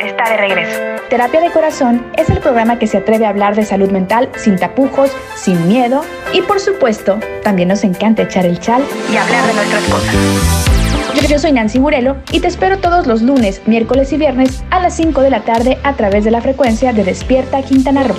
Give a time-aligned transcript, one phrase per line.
[0.00, 0.80] Está de regreso.
[1.08, 4.56] Terapia de Corazón es el programa que se atreve a hablar de salud mental sin
[4.56, 9.54] tapujos, sin miedo y por supuesto, también nos encanta echar el chal y hablar de
[9.54, 10.14] nuestras cosas.
[11.28, 14.94] Yo soy Nancy Burelo y te espero todos los lunes, miércoles y viernes a las
[14.94, 18.16] 5 de la tarde a través de la frecuencia de Despierta Quintana Roo.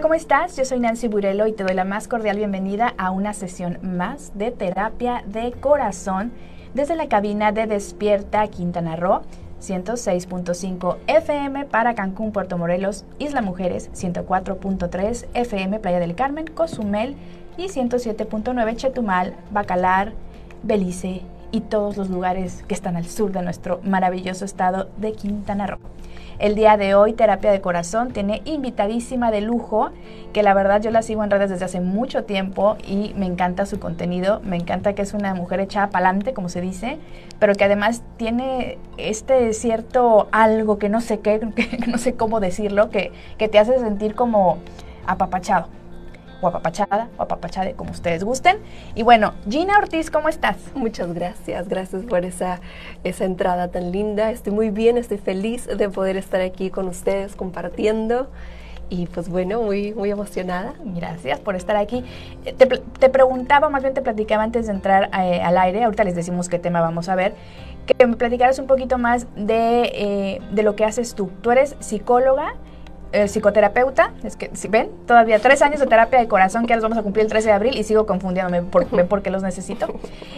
[0.00, 0.56] ¿Cómo estás?
[0.56, 4.32] Yo soy Nancy Burelo y te doy la más cordial bienvenida a una sesión más
[4.34, 6.32] de terapia de corazón
[6.72, 9.22] desde la cabina de Despierta Quintana Roo.
[9.60, 17.14] 106.5 FM para Cancún, Puerto Morelos, Isla Mujeres, 104.3 FM Playa del Carmen, Cozumel
[17.58, 20.14] y 107.9 Chetumal, Bacalar,
[20.62, 25.66] Belice y todos los lugares que están al sur de nuestro maravilloso estado de Quintana
[25.66, 25.78] Roo.
[26.38, 29.90] El día de hoy, Terapia de Corazón tiene invitadísima de lujo,
[30.32, 33.66] que la verdad yo la sigo en redes desde hace mucho tiempo y me encanta
[33.66, 34.40] su contenido.
[34.42, 36.98] Me encanta que es una mujer echada pa'lante, como se dice,
[37.38, 41.40] pero que además tiene este cierto algo que no sé qué,
[41.86, 44.56] no sé cómo decirlo, que, que te hace sentir como
[45.06, 45.66] apapachado
[46.40, 48.58] o apapachada o apapachade, como ustedes gusten.
[48.94, 50.56] Y bueno, Gina Ortiz, ¿cómo estás?
[50.74, 52.60] Muchas gracias, gracias por esa,
[53.04, 54.30] esa entrada tan linda.
[54.30, 58.28] Estoy muy bien, estoy feliz de poder estar aquí con ustedes compartiendo.
[58.92, 60.74] Y pues bueno, muy, muy emocionada.
[60.84, 62.04] Gracias por estar aquí.
[62.44, 66.02] Eh, te, te preguntaba, más bien te platicaba antes de entrar eh, al aire, ahorita
[66.02, 67.34] les decimos qué tema vamos a ver,
[67.86, 71.30] que me platicaras un poquito más de, eh, de lo que haces tú.
[71.40, 72.54] Tú eres psicóloga,
[73.12, 76.82] el psicoterapeuta, es que, si ven, todavía tres años de terapia de corazón que los
[76.82, 79.86] vamos a cumplir el 13 de abril y sigo confundiéndome por, porque los necesito.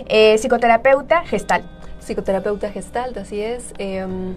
[0.08, 1.64] Eh, psicoterapeuta gestal.
[2.00, 3.74] Psicoterapeuta gestalt, así es.
[3.78, 4.34] Em,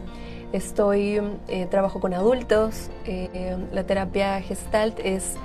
[0.51, 2.89] estoy, eh, trabajo con adultos.
[3.05, 5.35] Eh, la terapia gestalt es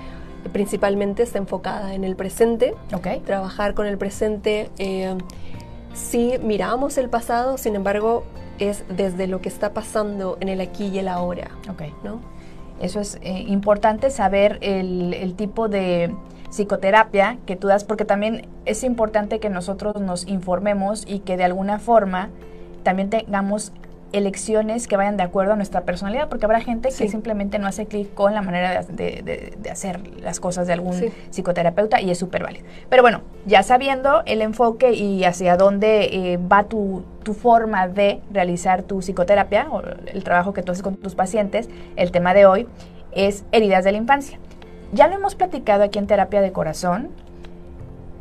[0.53, 2.75] principalmente está enfocada en el presente.
[2.93, 3.21] Okay.
[3.21, 4.71] Trabajar con el presente.
[5.93, 8.25] sí miramos el pasado, sin embargo,
[8.59, 11.51] es desde lo que está pasando en el aquí y el ahora.
[11.71, 11.95] Okay.
[12.03, 12.21] ¿no?
[12.81, 16.15] Eso es eh, importante saber el, tipo de
[16.49, 21.45] psicoterapia que tú das, porque también es importante que nosotros nos informemos y que de
[21.45, 22.31] alguna forma
[22.83, 23.73] también tengamos
[24.13, 27.87] elecciones que vayan de acuerdo a nuestra personalidad, porque habrá gente que simplemente no hace
[27.87, 32.65] clic con la manera de, hacer las cosas de algún psicoterapeuta y es súper válido.
[32.89, 38.21] Pero bueno, ya sabiendo el enfoque y hacia dónde eh, va tu, tu, forma de
[38.33, 42.47] realizar tu psicoterapia o el trabajo que tú haces con tus pacientes, el tema de
[42.47, 42.67] hoy
[43.13, 44.39] es heridas de la infancia.
[44.93, 47.11] Ya lo hemos platicado aquí en terapia de corazón,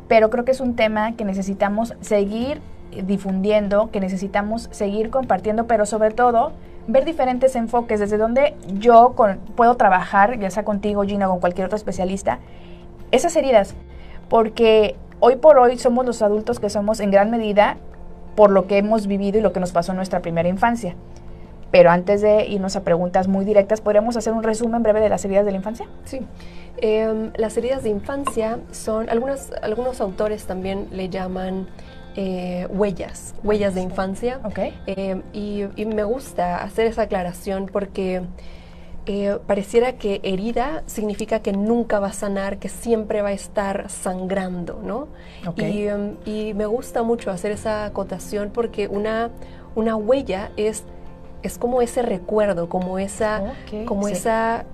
[0.07, 2.61] pero creo que es un tema que necesitamos seguir
[3.05, 6.53] difundiendo, que necesitamos seguir compartiendo, pero sobre todo
[6.87, 9.15] ver diferentes enfoques, desde donde yo
[9.55, 12.39] puedo trabajar, ya sea contigo, Gina, o con cualquier otro especialista,
[13.11, 13.75] esas heridas.
[14.27, 17.77] Porque hoy por hoy somos los adultos que somos en gran medida
[18.35, 20.95] por lo que hemos vivido y lo que nos pasó en nuestra primera infancia.
[21.71, 25.23] Pero antes de irnos a preguntas muy directas, ¿podríamos hacer un resumen breve de las
[25.25, 25.87] heridas de la infancia?
[26.05, 26.21] Sí.
[26.77, 31.67] Em, las heridas de infancia son, algunos, algunos autores también le llaman
[32.21, 34.41] eh, huellas, huellas de infancia.
[34.43, 34.77] Okay.
[34.87, 38.23] Eh, y, me gusta hacer esa aclaración porque
[39.05, 43.89] eh, pareciera que herida significa que nunca va a sanar, que siempre va a estar
[43.89, 45.07] sangrando, ¿no?
[45.47, 45.89] Okay.
[46.25, 49.29] Y, me gusta mucho hacer esa acotación porque una,
[49.75, 50.83] una huella es,
[51.41, 53.53] es como ese recuerdo, como esa,
[53.85, 54.65] como esa,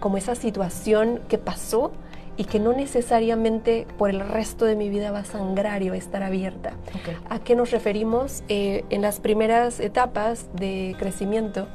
[0.00, 1.92] como esa situación que pasó
[2.36, 5.94] y que no necesariamente por el resto de mi vida va a sangrar y va
[5.94, 6.74] a estar abierta.
[7.28, 8.42] ¿A qué nos referimos?
[8.48, 11.66] Eh, en las primeras etapas de crecimiento,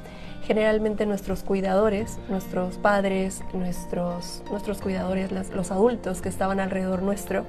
[0.44, 7.46] generalmente nuestros cuidadores, nuestros padres, nuestros, nuestros cuidadores, los adultos que estaban alrededor nuestro,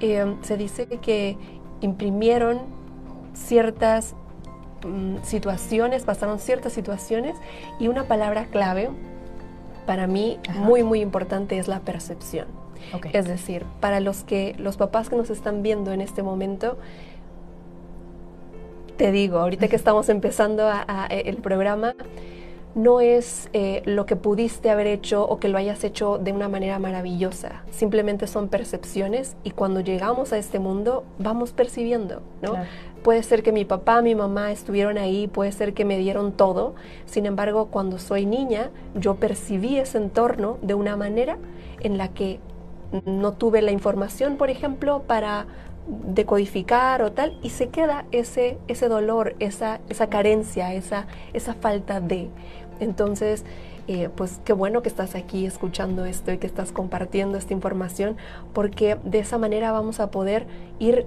[0.00, 1.38] eh, se dice que
[1.80, 2.60] imprimieron
[3.34, 4.14] ciertas
[4.84, 7.36] mm, situaciones, pasaron ciertas situaciones
[7.78, 8.90] y una palabra clave
[9.86, 12.46] para mí muy, muy importante es la percepción.
[13.12, 16.76] Es decir, para los que los papás que nos están viendo en este momento,
[18.96, 21.94] te digo, ahorita que estamos empezando a, e, el programa,
[22.74, 26.48] no es eh, lo que pudiste haber hecho o que lo hayas hecho de una
[26.48, 27.62] manera maravillosa.
[27.70, 32.54] Simplemente son percepciones y cuando llegamos a este mundo vamos percibiendo, ¿no?
[33.02, 36.74] Puede ser que mi papá, mi mamá estuvieron ahí, puede ser que me dieron todo.
[37.06, 41.38] Sin embargo, cuando soy niña, yo percibí ese entorno de una manera
[41.80, 42.38] en la que
[43.04, 45.46] no tuve la información, por ejemplo, para,
[45.86, 52.00] decodificar o tal, y se queda ese, ese dolor, esa, esa carencia, esa, esa falta
[52.00, 52.28] de.
[52.80, 53.44] Entonces,
[53.88, 58.16] eh, pues qué bueno que estás aquí escuchando esto y que estás compartiendo esta información,
[58.52, 60.46] porque de esa manera vamos a poder
[60.78, 61.06] ir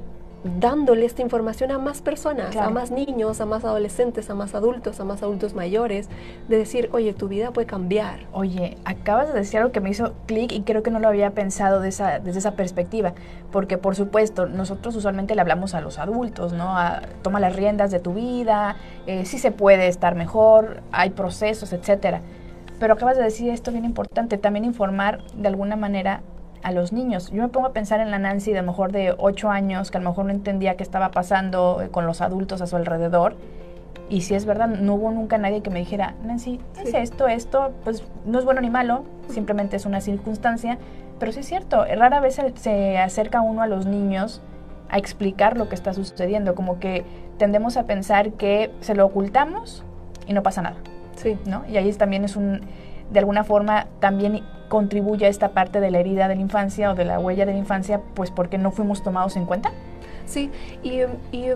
[0.59, 4.99] dándole esta información a más personas, a más niños, a más adolescentes, a más adultos,
[4.99, 6.07] a más adultos mayores,
[6.47, 8.27] de decir, oye, tu vida puede cambiar.
[8.31, 11.31] Oye, acabas de decir algo que me hizo clic y creo que no lo había
[11.31, 13.13] pensado esa, desde esa perspectiva,
[13.51, 16.75] porque por supuesto, nosotros usualmente le hablamos a los adultos, ¿no?
[17.23, 18.75] toma las riendas de tu vida,
[19.07, 22.21] eh, si se puede estar mejor, hay procesos, etcétera.
[22.79, 26.21] Pero acabas de decir esto bien importante, también informar de alguna manera
[26.65, 27.29] a los niños.
[27.31, 29.91] Yo me pongo a pensar en la Nancy de a lo mejor de 8 años,
[29.91, 32.75] que a lo mejor no entendía qué estaba pasando eh, con los adultos a su
[32.75, 33.35] alrededor.
[34.09, 37.71] Y si es verdad, no hubo nunca nadie que me dijera, Nancy, es esto, esto,
[37.83, 40.79] pues no es bueno ni malo, simplemente es una circunstancia.
[41.19, 44.41] Pero sí es cierto, rara vez se acerca uno a los niños
[44.89, 47.05] a explicar lo que está sucediendo, como que
[47.37, 49.83] tendemos a pensar que se lo ocultamos
[50.25, 50.77] y no pasa nada.
[51.15, 51.37] Sí.
[51.45, 51.63] ¿no?
[51.67, 52.61] Y ahí también es un,
[53.11, 56.95] de alguna forma, también contribuye a esta parte de la herida de la infancia o
[56.95, 59.71] de la huella de la infancia, pues porque no fuimos tomados en cuenta.
[60.25, 60.49] Sí,
[60.81, 61.51] y, y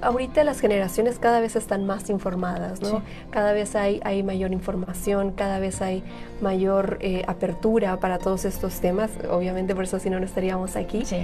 [0.00, 3.02] ahorita las generaciones cada vez están más informadas, ¿no?
[3.30, 6.02] Cada vez hay, hay mayor información, cada vez hay
[6.40, 11.04] mayor eh, apertura para todos estos temas, obviamente por eso si no, no estaríamos aquí.
[11.04, 11.18] Sí.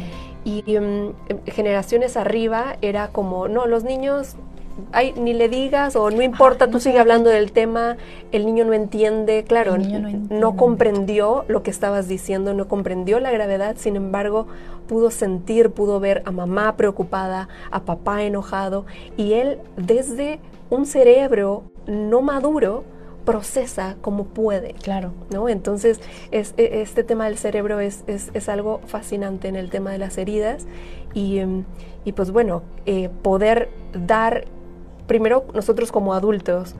[0.44, 1.14] Y mm,
[1.46, 4.36] generaciones arriba era como, no, los niños
[5.16, 7.96] ni le digas o no importa, tú sigue hablando del tema,
[8.32, 13.76] el niño no entiende, claro, no, comprendió lo que estabas diciendo, no comprendió la gravedad,
[13.78, 14.46] sin embargo,
[14.86, 18.86] pudo sentir, pudo ver a mamá preocupada, a papá enojado,
[19.16, 20.40] y él desde
[20.70, 22.84] un cerebro no maduro,
[23.24, 24.74] procesa como puede.
[24.74, 25.12] Claro.
[25.30, 25.48] ¿no?
[25.48, 26.00] Entonces,
[26.30, 30.18] es, e, este tema del cerebro es, es, algo fascinante en el tema de las
[30.18, 30.66] heridas
[31.14, 31.64] y, em,
[32.04, 34.44] y pues bueno, eh, poder dar
[35.06, 36.74] primero nosotros como adultos,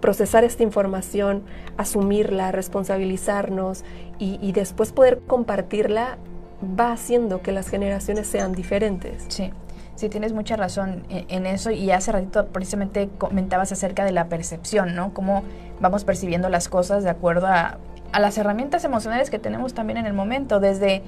[0.00, 1.42] procesar esta información,
[1.76, 3.84] asumirla, responsabilizarnos
[4.18, 6.18] y, después poder compartirla
[6.62, 9.24] va haciendo que las generaciones sean diferentes.
[9.28, 9.52] Sí.
[9.94, 14.94] Sí, tienes mucha razón en, eso y hace ratito precisamente comentabas acerca de la percepción,
[14.94, 15.12] ¿no?
[15.12, 15.42] Cómo
[15.80, 17.78] vamos percibiendo las cosas de acuerdo a,
[18.12, 21.02] a las herramientas emocionales que tenemos también en el momento, desde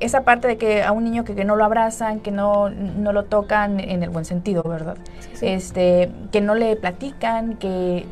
[0.00, 3.24] esa parte de que a un niño que, no lo abrazan, que no, no, lo
[3.24, 4.96] tocan en el buen sentido, ¿verdad?
[5.40, 8.06] Este, que no le platican, que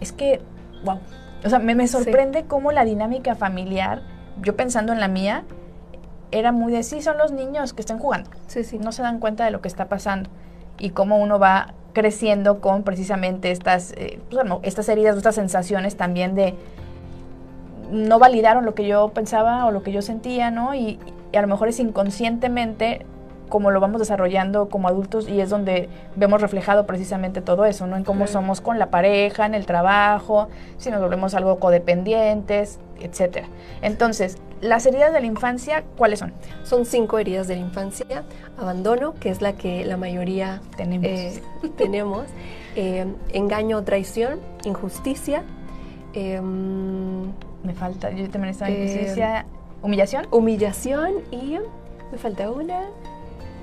[0.00, 0.40] es que,
[0.84, 0.98] wow.
[1.44, 4.02] O sea, me, me sorprende cómo la dinámica familiar,
[4.42, 5.44] yo pensando en la mía,
[6.30, 8.30] era muy de sí, son los niños que están jugando.
[8.46, 8.78] Sí, sí.
[8.78, 10.30] No se dan cuenta de lo que está pasando
[10.78, 16.34] y cómo uno va creciendo con precisamente estas, eh, pues, estas heridas, estas sensaciones también
[16.34, 16.54] de
[17.90, 20.74] no validaron lo que yo pensaba o lo que yo sentía, ¿no?
[20.74, 20.98] Y,
[21.32, 23.06] y a lo mejor es inconscientemente
[23.52, 27.98] como lo vamos desarrollando como adultos y es donde vemos reflejado precisamente todo eso, ¿no?
[27.98, 30.48] En cómo somos con la pareja, en el trabajo,
[30.78, 33.48] si nos volvemos algo codependientes, etcétera.
[33.82, 36.32] Entonces, las heridas de la infancia, ¿cuáles son?
[36.62, 38.22] Son cinco heridas de la infancia.
[38.56, 41.06] Abandono, que es la que la mayoría tenemos.
[41.06, 41.42] Eh,
[41.76, 42.24] tenemos.
[42.74, 43.04] Eh,
[43.34, 45.42] engaño o traición, injusticia.
[46.14, 47.24] Em,
[47.64, 49.44] Me falta, yo también estaba en injusticia
[49.82, 50.26] ¿Humillación?
[50.30, 51.58] Humillación y
[52.10, 52.80] me falta una.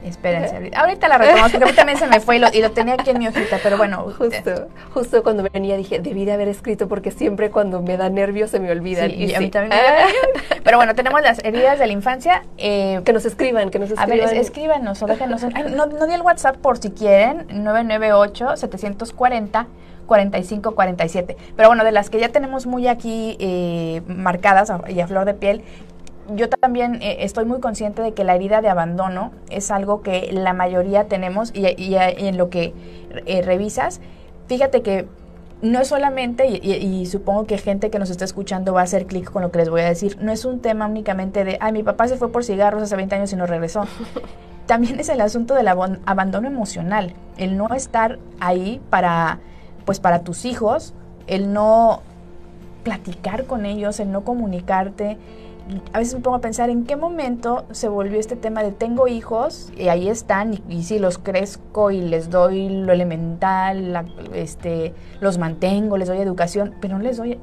[0.03, 3.09] Espérense, ahorita la retomamos porque a mí también se me fue y lo, tenía aquí
[3.09, 4.05] en mi hojita, pero bueno.
[4.17, 8.49] Justo, justo cuando venía dije, debí de haber escrito porque siempre cuando me da nervios
[8.49, 9.11] se me olvidan.
[9.11, 9.81] y, a mí también.
[10.63, 12.43] pero bueno, tenemos las heridas de la infancia.
[12.57, 14.21] Eh, que nos escriban, que nos escriban.
[14.21, 15.43] A ver, escríbanos o déjenos.
[15.43, 19.65] no, no di el WhatsApp por si quieren, 998-740.
[20.09, 21.37] 4547.
[21.55, 25.35] Pero bueno, de las que ya tenemos muy aquí eh, marcadas y a flor de
[25.35, 25.61] piel,
[26.35, 30.29] yo también eh, estoy muy consciente de que la herida de abandono es algo que
[30.31, 32.73] la mayoría tenemos y, en lo que
[33.25, 34.01] eh, revisas,
[34.47, 35.07] fíjate que
[35.61, 39.29] no es solamente, y, supongo que gente que nos está escuchando va a hacer clic
[39.29, 41.83] con lo que les voy a decir, no es un tema únicamente de, ay, mi
[41.83, 43.83] papá se fue por cigarros hace 20 años y no regresó.
[44.67, 49.39] También es el asunto del abandono emocional, el no estar ahí para,
[49.83, 50.93] pues para tus hijos,
[51.27, 52.03] el no
[52.83, 55.17] platicar con ellos, el no comunicarte,
[55.93, 59.07] a veces me pongo a pensar en qué momento se volvió este tema de tengo
[59.07, 65.37] hijos y ahí están y, si los crezco y les doy lo elemental, este, los
[65.37, 67.39] mantengo, les doy educación, pero no les doy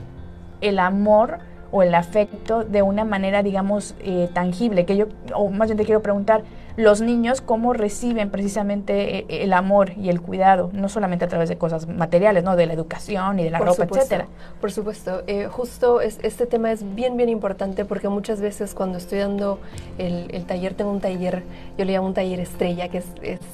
[0.61, 1.39] el amor
[1.71, 4.87] o el afecto de una manera, digamos, eh, tangible.
[4.87, 6.43] Que yo, o más bien te quiero preguntar,
[6.77, 11.49] los niños cómo reciben precisamente eh, el amor y el cuidado, no solamente a través
[11.49, 12.55] de cosas materiales, ¿no?
[12.55, 14.27] De la educación y de la ropa, etcétera.
[14.61, 15.23] Por supuesto.
[15.27, 19.59] Eh, justo este tema es bien, bien importante porque muchas veces cuando estoy dando
[19.99, 21.43] el, taller, tengo un taller,
[21.79, 23.07] yo le llamo un taller estrella, que es,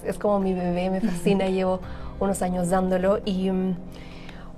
[0.05, 1.81] es, como mi bebé, me fascina, llevo
[2.19, 3.77] unos años dándolo y mm,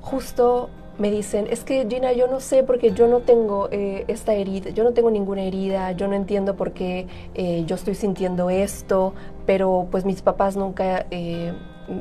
[0.01, 4.35] justo me dicen, es que Gina, yo no sé porque yo no tengo eh, esta
[4.35, 8.51] herida, yo no tengo ninguna herida, yo no entiendo por qué eh, yo estoy sintiendo
[8.51, 9.15] esto,
[9.47, 11.53] pero pues mis papás nunca eh,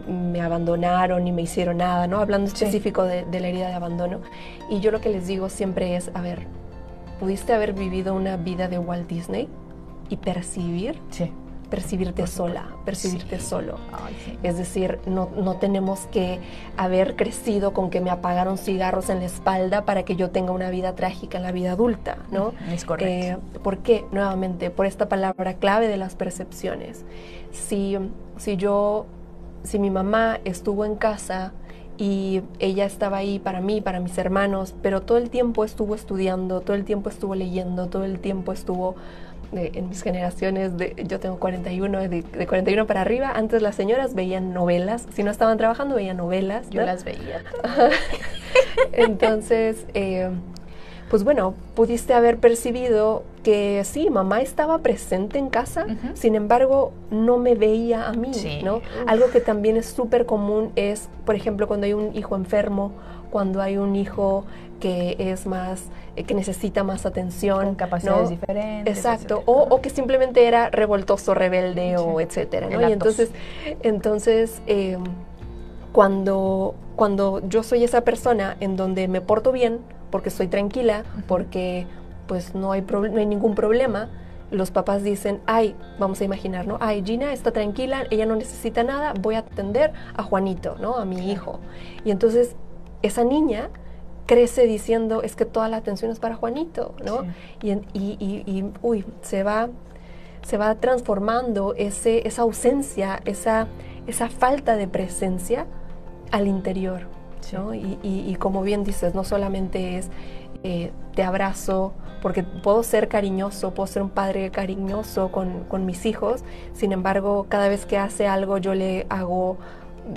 [0.07, 2.19] me abandonaron ni me hicieron nada, ¿no?
[2.19, 4.21] Hablando específico de, de, la herida de abandono.
[4.69, 6.45] Y yo lo que les digo siempre es, a ver,
[7.19, 9.49] ¿pudiste haber vivido una vida de Walt Disney
[10.09, 10.99] y percibir?
[11.09, 11.31] Sí
[11.73, 13.79] percibirte sola, percibirte solo.
[14.43, 16.39] Es decir, no, no, tenemos que
[16.77, 20.69] haber crecido con que me apagaron cigarros en la espalda para que yo tenga una
[20.69, 22.53] vida trágica en la vida adulta, ¿no?
[22.71, 23.41] Es correcto.
[23.55, 24.05] Eh, ¿Por qué?
[24.11, 27.05] Nuevamente, por esta palabra clave de las percepciones.
[27.49, 27.97] Si,
[28.37, 29.07] si yo,
[29.63, 31.53] si mi mamá estuvo en casa
[31.97, 36.61] y ella estaba ahí para mí, para mis hermanos, pero todo el tiempo estuvo estudiando,
[36.61, 38.95] todo el tiempo estuvo leyendo, todo el tiempo estuvo
[39.51, 44.13] en mis generaciones, de, yo tengo 41, de, de, 41 para arriba, antes las señoras
[44.13, 46.69] veían novelas, si no estaban trabajando veían novelas.
[46.69, 47.43] Yo las veía.
[48.93, 50.29] Entonces, eh,
[51.09, 55.85] pues bueno, pudiste haber percibido que sí, mamá estaba presente en casa,
[56.15, 58.31] sin embargo, no me veía a mí,
[58.63, 58.81] ¿no?
[59.05, 62.93] Algo que también es súper común es, por ejemplo, cuando hay un hijo enfermo,
[63.29, 64.45] cuando hay un hijo
[64.83, 65.85] que es más,
[66.17, 67.67] eh, que necesita más atención.
[67.67, 68.97] Con capacidades diferentes.
[68.97, 69.41] Exacto.
[69.45, 72.67] O, que simplemente era revoltoso, rebelde o etcétera.
[72.69, 72.81] ¿no?
[72.89, 73.31] Y entonces,
[73.81, 74.97] entonces eh,
[75.93, 79.79] cuando, cuando yo soy esa persona en donde me porto bien,
[80.11, 81.87] porque estoy tranquila, porque
[82.27, 84.09] pues no hay, no hay ningún problema,
[84.51, 86.77] los papás dicen, ay, vamos a imaginar, ¿no?
[86.81, 90.97] Ay, Gina está tranquila, ella no necesita nada, voy a atender a Juanito, ¿no?
[90.97, 91.61] A mi hijo.
[92.03, 92.57] Y entonces
[93.01, 93.69] esa niña
[94.25, 97.25] crece diciendo es que toda la atención es para Juanito, ¿no?
[97.61, 99.69] Y, y, uy, se va,
[100.45, 103.67] se va transformando ese, esa ausencia, esa,
[104.07, 105.65] esa falta de presencia
[106.31, 107.07] al interior,
[107.51, 107.73] ¿no?
[107.73, 110.09] Y, como bien dices, no solamente es
[110.63, 116.05] eh, te abrazo, porque puedo ser cariñoso, puedo ser un padre cariñoso con, con mis
[116.05, 119.57] hijos, sin embargo, cada vez que hace algo yo le hago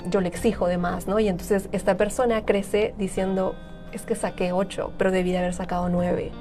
[0.09, 1.19] yo le exijo de más, ¿no?
[1.19, 3.55] Y entonces esta persona crece diciendo,
[3.97, 6.31] es que saqué ocho, pero debí de haber sacado nueve.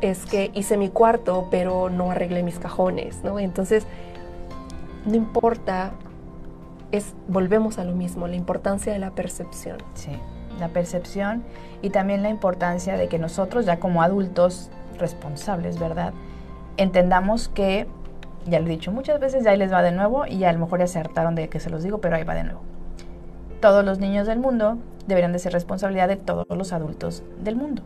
[0.00, 3.38] Es que hice mi cuarto, pero no arreglé mis cajones, ¿no?
[3.38, 3.86] Entonces,
[5.04, 5.92] no importa,
[6.92, 9.78] es, volvemos a lo mismo, la importancia de la percepción.
[9.94, 10.12] Sí,
[10.58, 11.44] la percepción
[11.82, 16.14] y también la importancia de que nosotros, ya como adultos responsables, ¿verdad?
[16.76, 17.86] Entendamos que,
[18.46, 20.58] ya lo he dicho muchas veces, ya ahí les va de nuevo y a lo
[20.58, 22.60] mejor ya se hartaron de que se los digo, pero ahí va de nuevo.
[23.60, 27.82] Todos los niños del mundo deberían de ser responsabilidad de todos los adultos del mundo.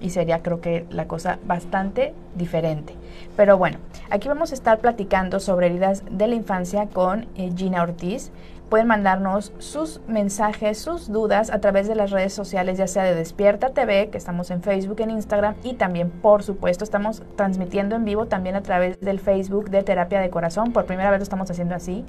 [0.00, 2.94] Y sería creo que la cosa bastante diferente.
[3.36, 3.78] Pero bueno,
[4.08, 8.30] aquí vamos a estar platicando sobre heridas de la infancia con eh, Gina Ortiz.
[8.70, 13.16] Pueden mandarnos sus mensajes, sus dudas a través de las redes sociales, ya sea de
[13.16, 18.04] Despierta TV, que estamos en Facebook, en Instagram y también, por supuesto, estamos transmitiendo en
[18.04, 20.72] vivo también a través del Facebook de Terapia de Corazón.
[20.72, 22.04] Por primera vez lo estamos haciendo así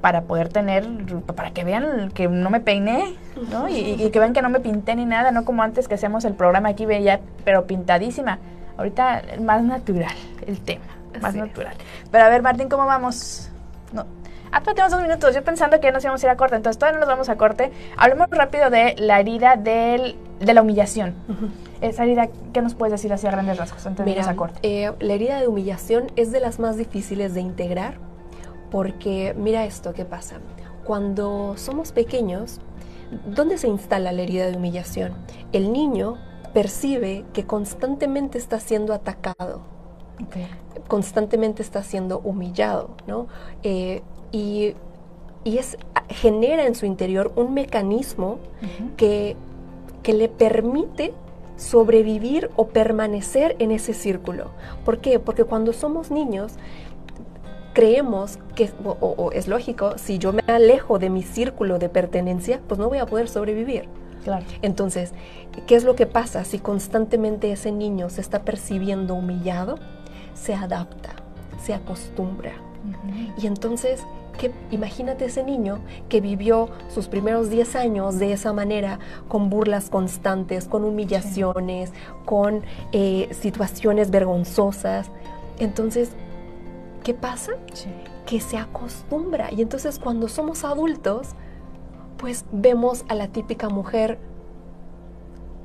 [0.00, 0.86] para poder tener,
[1.34, 3.16] para que vean que no me peiné,
[3.50, 3.68] ¿no?
[3.68, 6.34] Y, que vean que no me pinté ni nada, no como antes que hacemos el
[6.34, 8.38] programa aquí veía, pero pintadísima.
[8.76, 10.14] Ahorita más natural
[10.46, 10.84] el tema,
[11.20, 11.74] más natural.
[12.10, 13.50] Pero a ver, Martín, ¿cómo vamos?
[13.92, 14.06] No.
[14.52, 15.34] Ah, todavía tenemos dos minutos.
[15.34, 17.28] Yo pensando que ya nos íbamos a ir a corte, entonces todavía no nos vamos
[17.28, 17.70] a corte.
[17.96, 21.14] Hablemos rápido de la herida del, de la humillación.
[21.80, 24.58] Esa herida, ¿qué nos puedes decir así a grandes rasgos antes de a corte?
[24.62, 28.09] Eh, la herida de humillación es de las más difíciles de integrar
[28.70, 30.40] porque mira esto que pasa.
[30.84, 32.60] Cuando somos pequeños,
[33.26, 35.12] ¿dónde se instala la herida de humillación?
[35.52, 36.16] El niño
[36.52, 39.60] percibe que constantemente está siendo atacado,
[40.88, 43.28] constantemente está siendo humillado, ¿no?
[43.62, 44.74] Eh, y,
[45.44, 48.38] es, genera en su interior un mecanismo
[48.96, 49.36] que,
[50.02, 51.14] que le permite
[51.56, 54.50] sobrevivir o permanecer en ese círculo.
[54.84, 55.18] ¿Por qué?
[55.18, 56.54] Porque cuando somos niños
[57.72, 62.78] creemos que, o, es lógico, si yo me alejo de mi círculo de pertenencia, pues
[62.78, 63.88] no voy a poder sobrevivir.
[64.24, 64.44] Claro.
[64.60, 65.12] Entonces,
[65.66, 69.78] ¿qué es lo que pasa si constantemente ese niño se está percibiendo humillado?
[70.34, 71.10] Se adapta,
[71.62, 72.52] se acostumbra.
[73.40, 74.02] Y entonces,
[74.38, 74.52] ¿qué?
[74.70, 78.98] imagínate ese niño que vivió sus primeros 10 años de esa manera,
[79.28, 81.92] con burlas constantes, con humillaciones,
[82.24, 82.62] con
[82.92, 85.10] eh, situaciones vergonzosas.
[85.58, 86.10] Entonces,
[87.10, 87.54] ¿qué pasa?
[88.24, 89.52] Que se acostumbra.
[89.52, 91.30] Y entonces cuando somos adultos,
[92.18, 94.18] pues vemos a la típica mujer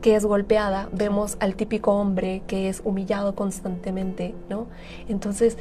[0.02, 4.66] que es golpeada, vemos al típico hombre que es humillado constantemente, ¿no?
[5.08, 5.60] Entonces,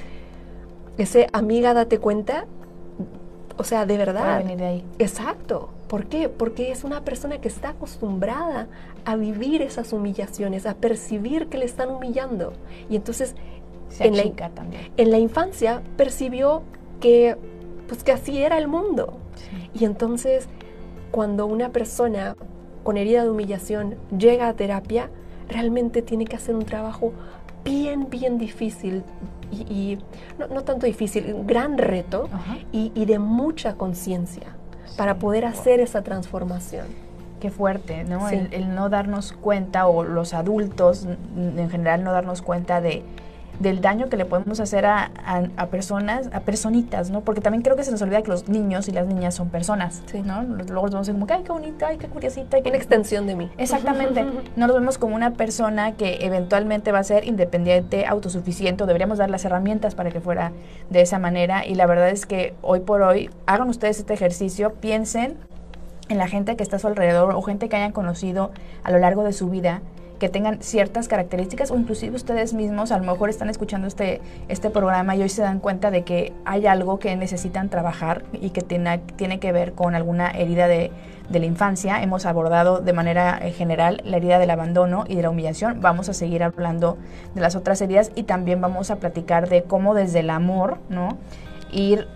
[0.96, 2.46] ese amiga, date cuenta,
[3.58, 4.38] o sea, de verdad.
[4.38, 4.84] venir de ahí.
[4.98, 5.68] Exacto.
[5.86, 6.30] ¿Por qué?
[6.30, 8.68] Porque es una persona que está acostumbrada
[9.04, 12.54] a vivir esas humillaciones, a percibir que le están humillando.
[12.88, 13.34] Y entonces,
[14.00, 14.90] en, la, también.
[14.96, 16.62] en la infancia percibió
[17.00, 17.36] que,
[17.88, 19.18] pues, que así era el mundo.
[19.78, 20.48] Y entonces,
[21.10, 22.36] cuando una persona
[22.82, 25.10] con herida de humillación llega a terapia,
[25.48, 27.12] realmente tiene que hacer un trabajo
[27.64, 29.02] bien, bien difícil
[29.50, 29.98] y,
[30.38, 32.28] no, tanto difícil, un gran reto
[32.72, 34.56] y, de mucha conciencia
[34.96, 36.86] para poder hacer esa transformación.
[37.40, 38.28] Qué fuerte, ¿no?
[38.28, 43.02] el, no darnos cuenta, o los adultos en general no darnos cuenta de,
[43.60, 45.10] del daño que le podemos hacer a,
[45.56, 47.20] a, personas, a personitas, ¿no?
[47.20, 50.02] Porque también creo que se nos olvida que los niños y las niñas son personas,
[50.24, 50.42] ¿no?
[50.42, 52.58] Luego los vemos como que, ay, qué bonita, ay, qué curiosita.
[52.58, 53.50] Una extensión de mí.
[53.58, 54.24] Exactamente.
[54.56, 59.18] no los vemos como una persona que eventualmente va a ser independiente, autosuficiente, o deberíamos
[59.18, 60.52] dar las herramientas para que fuera
[60.90, 61.66] de esa manera.
[61.66, 65.36] Y la verdad es que hoy por hoy, hagan ustedes este ejercicio, piensen
[66.08, 68.50] en la gente que está a su alrededor o gente que hayan conocido
[68.82, 69.80] a lo largo de su vida
[70.18, 74.70] que tengan ciertas características o inclusive ustedes mismos a lo mejor están escuchando este, este
[74.70, 78.62] programa y hoy se dan cuenta de que hay algo que necesitan trabajar y que
[78.62, 80.92] tiene, tiene que ver con alguna herida de,
[81.28, 82.02] de la infancia.
[82.02, 85.80] Hemos abordado de manera eh, general la herida del abandono y de la humillación.
[85.80, 86.98] Vamos a seguir hablando
[87.34, 91.18] de las otras heridas y también vamos a platicar de cómo desde el amor, ¿no?
[91.72, 92.06] Ir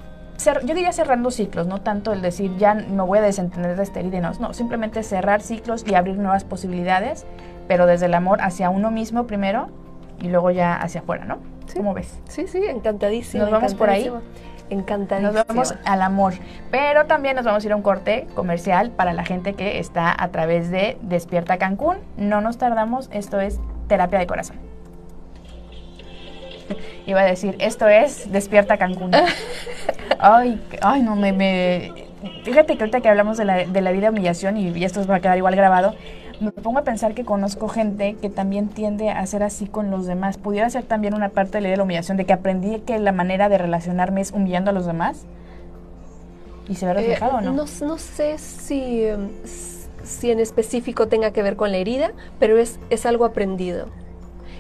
[0.65, 3.99] yo diría cerrando ciclos, no tanto el decir ya me voy a desentender de esta
[3.99, 7.27] herida, no, no, simplemente cerrar ciclos y abrir nuevas posibilidades
[7.69, 9.69] pero desde el amor hacia uno mismo primero
[10.21, 11.39] y luego ya hacia afuera, ¿no?
[11.77, 12.19] ¿Cómo ves?
[12.29, 13.45] Sí, sí, encantadísimo.
[13.45, 14.11] Nos vamos por ahí.
[14.71, 15.33] Encantadísimo.
[15.33, 16.35] Nos vamos al amor.
[16.71, 20.15] Pero también nos vamos a ir a un corte comercial para la gente que está
[20.19, 21.99] a través de Despierta Cancún.
[22.17, 24.57] No nos tardamos, esto es terapia de corazón.
[27.07, 29.13] Iba a decir, esto es Despierta Cancún.
[30.19, 32.07] ay, ay, no, me, me...
[32.45, 35.17] Fíjate que ahorita que hablamos de la, de la vida de humillación y esto va
[35.17, 35.95] a quedar igual grabado,
[36.41, 40.07] me pongo a pensar que conozco gente que también tiende a ser así con los
[40.07, 40.39] demás.
[40.39, 43.59] ¿Pudiera ser también una parte de la humillación, de que aprendí que la manera de
[43.59, 45.25] relacionarme es humillando a los demás?
[46.69, 47.53] ¿Y se ve reflejado o no?
[47.53, 47.65] no?
[47.65, 49.07] No sé si,
[50.05, 53.87] si en específico tenga que ver con la herida, pero es, es algo aprendido,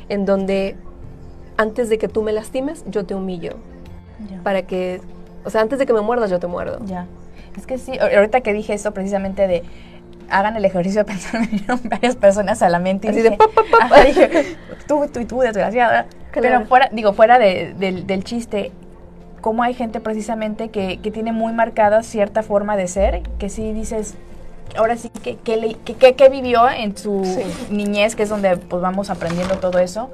[0.08, 0.76] en donde
[1.56, 3.54] antes de que tú me lastimes, yo te humillo.
[4.42, 5.00] Para que,
[5.44, 6.80] o sea, antes de que me muerdas, yo te muerdo.
[6.86, 7.06] Ya.
[7.56, 9.62] Es que sí, ahorita que dije esto precisamente de
[10.30, 13.38] hagan el ejercicio de pensar, me varias personas a la mente y Así de,
[14.06, 16.06] dije, tú, tú y tú, desgraciada.
[16.32, 18.72] Pero fuera, digo, fuera del chiste,
[19.40, 23.72] cómo hay gente precisamente que, que, tiene muy marcada cierta forma de ser, que si
[23.72, 24.14] dices,
[24.76, 27.22] ahora sí, que, que, vivió en su
[27.70, 30.10] niñez, que es donde pues vamos aprendiendo todo eso,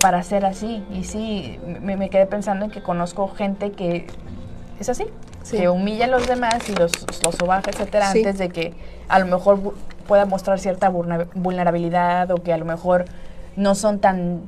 [0.00, 0.84] para ser así.
[0.92, 4.06] Y sí, me, me, quedé pensando en que conozco gente que
[4.78, 5.06] es así,
[5.50, 8.74] que humilla a los demás y los, los sobaja, etcétera, antes de que
[9.08, 9.74] a lo mejor
[10.06, 13.04] pueda mostrar cierta vulnerabilidad o que a lo mejor
[13.56, 14.42] no son tan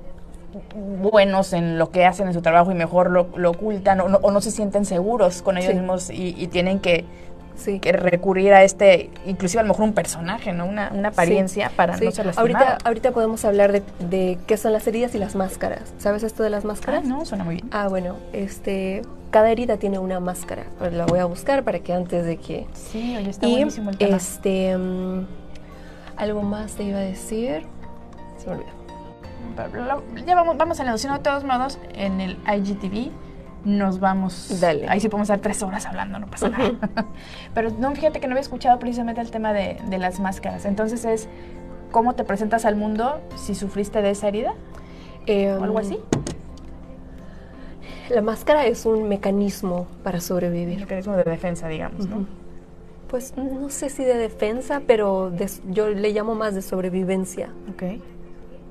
[0.75, 4.19] buenos en lo que hacen en su trabajo y mejor lo, lo ocultan o no,
[4.23, 7.05] o no, se sienten seguros con ellos mismos y, tienen que,
[7.81, 10.67] que, recurrir a este, inclusive a lo mejor un personaje, ¿no?
[10.67, 12.41] Una, una apariencia para no ser lastimado.
[12.41, 15.93] Ahorita, ahorita podemos hablar de, de, qué son las heridas y las máscaras.
[15.99, 17.03] ¿Sabes esto de las máscaras?
[17.05, 17.69] Ah, no, suena muy bien.
[17.73, 20.65] Ah, bueno, este, cada herida tiene una máscara.
[20.79, 22.67] Pues la voy a buscar para que antes de que...
[22.73, 24.17] Sí, oye, está buenísimo el tema.
[24.17, 25.27] Este, mm,
[26.17, 27.63] algo más te iba a decir.
[28.39, 28.79] Se me olvidó.
[30.27, 33.11] Ya vamos, vamos a la de todos modos, en el IGTV
[33.65, 34.61] nos vamos.
[34.61, 34.89] Dale.
[34.89, 36.73] Ahí sí podemos estar tres horas hablando, no pasa nada.
[37.55, 40.65] Pero no, fíjate que no había escuchado precisamente el tema de, de, las máscaras.
[40.65, 41.29] Entonces es
[41.91, 44.55] cómo te presentas al mundo si sufriste de esa herida.
[45.27, 45.99] o algo así.
[48.11, 50.77] La máscara es un mecanismo para sobrevivir.
[50.77, 52.27] Un mecanismo de defensa, digamos, ¿no?
[53.09, 55.33] Pues no sé si de defensa, pero
[55.71, 57.51] yo le llamo más de sobrevivencia.
[57.71, 58.01] Ok.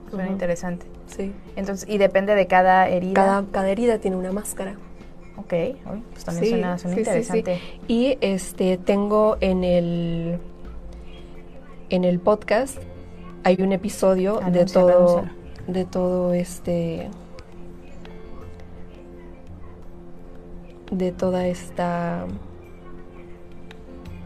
[0.10, 0.86] Suena interesante.
[1.08, 1.34] Sí.
[1.56, 3.14] Entonces, y depende de cada herida.
[3.14, 4.76] Cada, cada herida tiene una máscara.
[5.38, 5.54] Ok,
[6.12, 7.62] pues también suena, suena interesante.
[7.88, 10.40] y este tengo en el
[11.90, 12.80] en el podcast
[13.44, 15.26] hay un episodio de todo
[15.68, 17.10] de todo este
[20.90, 22.26] de toda esta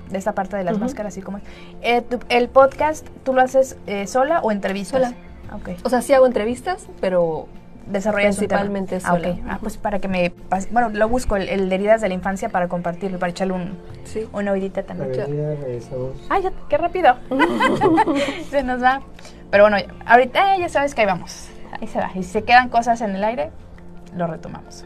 [0.10, 1.40] de esta parte de las máscaras y como
[1.82, 5.78] eh, el podcast tú lo haces eh, sola o entrevistas sola okay.
[5.84, 7.48] o sea sí hago entrevistas pero
[7.86, 9.52] desarrollas Principalmente un tema.
[9.52, 10.34] Ah, ah, pues para que me
[10.72, 14.28] bueno, lo busco el, de heridas de la infancia para compartirlo, para echarle un, sí.
[14.34, 15.12] una oidita también.
[16.30, 17.16] Ay, ya, qué rápido.
[18.50, 19.02] se nos va.
[19.50, 21.50] Pero bueno, ahorita ya sabes que ahí vamos.
[21.80, 22.12] Ahí se va.
[22.16, 23.52] Y si se quedan cosas en el aire,
[24.16, 24.86] lo retomamos.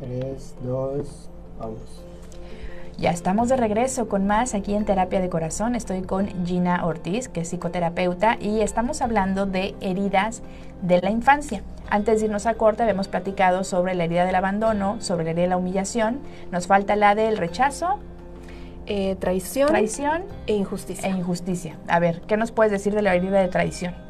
[0.00, 1.80] Tres, dos, vamos.
[2.98, 5.74] Ya estamos de regreso con más aquí en Terapia de Corazón.
[5.74, 10.42] Estoy con Gina Ortiz, que es psicoterapeuta, y estamos hablando de heridas
[10.82, 11.62] de la infancia.
[11.90, 15.42] Antes de irnos a corte, habíamos platicado sobre la herida del abandono, sobre la herida
[15.42, 16.20] de la humillación.
[16.50, 17.98] Nos falta la del rechazo.
[18.86, 19.68] Eh, traición.
[19.68, 20.24] Traición.
[20.46, 21.08] E injusticia.
[21.08, 21.76] E injusticia.
[21.88, 24.07] A ver, ¿qué nos puedes decir de la herida de traición?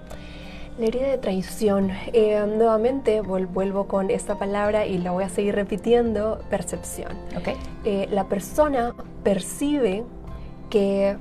[0.78, 1.90] La herida de traición.
[2.12, 7.18] Eh, nuevamente vuelvo con esta palabra y la voy a seguir repitiendo, percepción.
[7.36, 7.56] Okay.
[7.84, 10.04] Eh, la persona percibe
[10.70, 11.16] que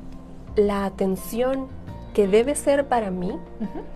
[0.56, 1.70] la atención
[2.14, 3.32] que debe ser para mí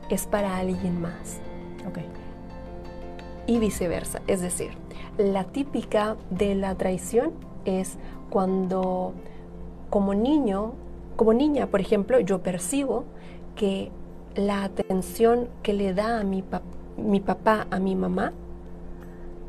[0.10, 1.40] es para alguien más.
[1.88, 2.08] Okay.
[3.46, 4.20] Y viceversa.
[4.26, 4.72] Es decir,
[5.20, 7.34] la típica de la traición
[7.66, 8.00] es
[8.32, 9.14] cuando
[9.92, 10.74] como niño,
[11.16, 13.04] como niña, por ejemplo, yo percibo
[13.56, 13.92] que
[14.36, 16.44] la atención que le da a mi,
[16.98, 18.34] mi papá a mi mamá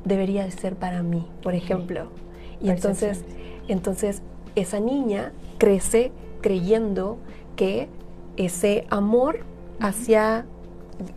[0.05, 2.09] debería de ser para mí, por ejemplo.
[2.61, 3.25] Y entonces,
[3.69, 4.23] entonces
[4.55, 7.19] esa niña crece creyendo
[7.57, 7.89] que
[8.37, 9.41] ese amor
[9.81, 10.47] hacia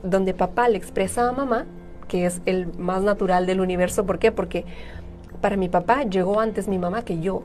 [0.04, 1.66] donde papá le expresa a mamá,
[2.08, 4.32] que es el más natural del universo, ¿por qué?
[4.32, 4.66] Porque
[5.42, 7.44] para mi papá llegó antes mi mamá que yo.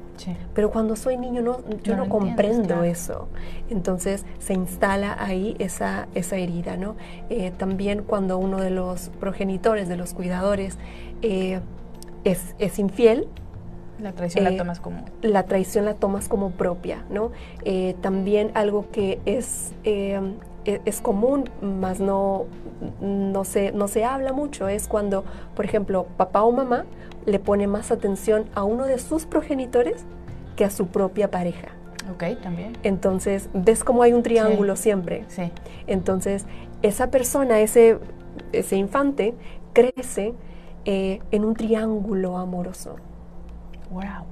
[0.55, 3.29] Pero cuando soy niño no, yo no, comprendo eso.
[3.70, 6.96] Entonces se instala ahí esa, esa herida, ¿no?
[7.29, 10.79] Eh, también cuando uno de los progenitores, de los cuidadores,
[11.22, 11.61] eh,
[12.24, 13.29] es, es, infiel.
[14.00, 15.05] La traición la eh, tomas como...
[15.22, 17.33] La traición la tomas como propia, ¿no?
[18.00, 19.72] también algo que es
[20.64, 22.46] es común, más no,
[23.01, 26.85] no, se, no se habla mucho, es cuando, por ejemplo, papá o mamá
[27.27, 30.05] le pone más atención a uno de sus progenitores
[30.57, 31.68] que a su propia pareja.
[32.12, 32.77] Ok, también.
[32.83, 35.25] Entonces, ves cómo hay un triángulo siempre.
[35.29, 35.53] Sí.
[35.87, 36.46] Entonces,
[36.83, 37.99] esa persona, ese,
[38.53, 39.35] ese infante,
[39.73, 40.35] crece
[40.85, 42.96] eh, en un triángulo amoroso.
[43.90, 44.25] Wow.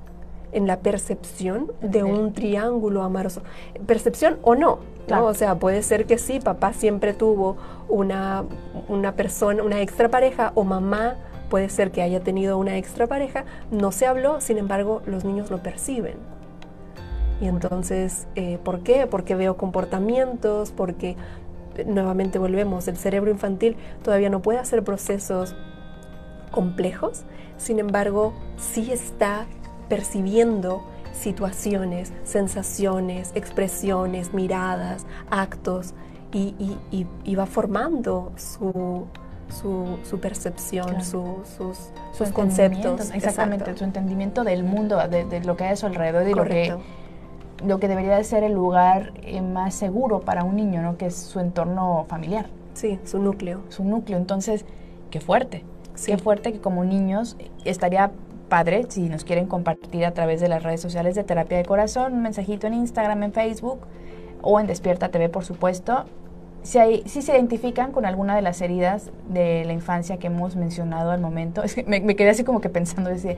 [0.52, 3.42] En la percepción de un triángulo amoroso.
[3.86, 5.26] Percepción o no, ¿no?
[5.26, 7.56] O sea, puede ser que sí, papá siempre tuvo
[7.88, 8.44] una,
[8.88, 11.16] una persona, una extra pareja, o mamá
[11.48, 15.50] puede ser que haya tenido una extra pareja, no se habló, sin embargo los niños
[15.50, 16.16] lo perciben.
[17.40, 19.06] Y entonces, eh, ¿por qué?
[19.06, 21.16] Porque veo comportamientos, porque
[21.76, 25.54] eh, nuevamente volvemos, el cerebro infantil todavía no puede hacer procesos
[26.50, 27.24] complejos,
[27.56, 29.46] sin embargo, sí está
[29.88, 35.94] percibiendo situaciones, sensaciones, expresiones, miradas, actos,
[36.30, 36.76] y,
[37.24, 39.06] y va formando su,
[39.50, 41.48] su, percepción, sus,
[42.12, 43.10] sus conceptos.
[43.12, 46.74] Exactamente, su entendimiento del mundo, de, lo que hay a su alrededor y lo que,
[47.64, 50.96] lo que debería de ser el lugar eh, más seguro para un niño, ¿no?
[50.96, 52.46] que es su entorno familiar.
[52.74, 53.62] Sí, su núcleo.
[53.70, 54.18] Su núcleo.
[54.18, 54.64] Entonces,
[55.10, 55.64] qué fuerte.
[56.04, 58.12] Qué fuerte que como niños estaría
[58.48, 62.14] padre si nos quieren compartir a través de las redes sociales de Terapia de Corazón,
[62.14, 63.80] un mensajito en Instagram, en Facebook
[64.42, 66.04] o en Despierta TV, por supuesto,
[66.62, 70.56] si, hay, si se identifican con alguna de las heridas de la infancia que hemos
[70.56, 73.36] mencionado al momento, es que me, quedé así como que pensando, decía,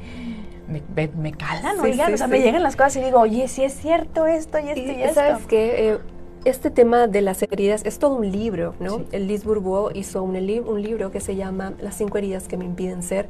[0.69, 4.27] me, me, calan, o sea, me llegan las cosas y digo, oye, si es cierto
[4.27, 5.15] esto y esto y, esto.
[5.15, 5.91] ¿Sabes qué?
[5.91, 5.99] Eh,
[6.45, 9.03] este tema de las heridas es todo un libro, ¿no?
[9.13, 12.65] El Liz Bourbeau hizo un, un libro que se llama Las cinco heridas que me
[12.65, 13.29] impiden ser.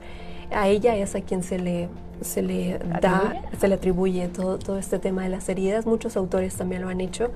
[0.53, 1.89] A ella es a quien se le
[2.21, 5.87] se le da, se le atribuye todo, todo este tema de las heridas.
[5.87, 7.31] Muchos autores también lo han hecho.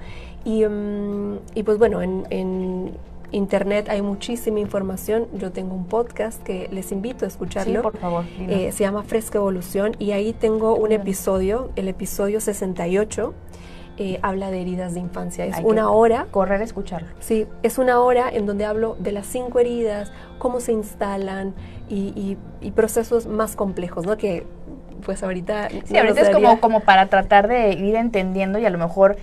[0.44, 2.92] Y, mm, y pues bueno, en, en,
[3.33, 5.27] internet hay muchísima información.
[5.35, 7.81] Yo tengo un podcast que les invito a escucharlo.
[7.81, 8.24] Sí, por favor.
[8.38, 13.35] Eh, se llama Fresca Evolución y ahí tengo un episodio, el episodio 68
[13.96, 15.46] eh, habla de heridas de infancia.
[15.46, 16.27] Es una hora.
[16.33, 17.09] Correr a escucharlo.
[17.20, 21.55] Sí, es una hora en donde hablo de las cinco heridas, cómo se instalan
[21.88, 22.37] y,
[22.75, 24.16] procesos más complejos, ¿no?
[24.16, 24.47] Que
[25.05, 25.68] pues ahorita...
[25.85, 29.16] Sí, ahorita es como, como para tratar de ir entendiendo y a lo mejor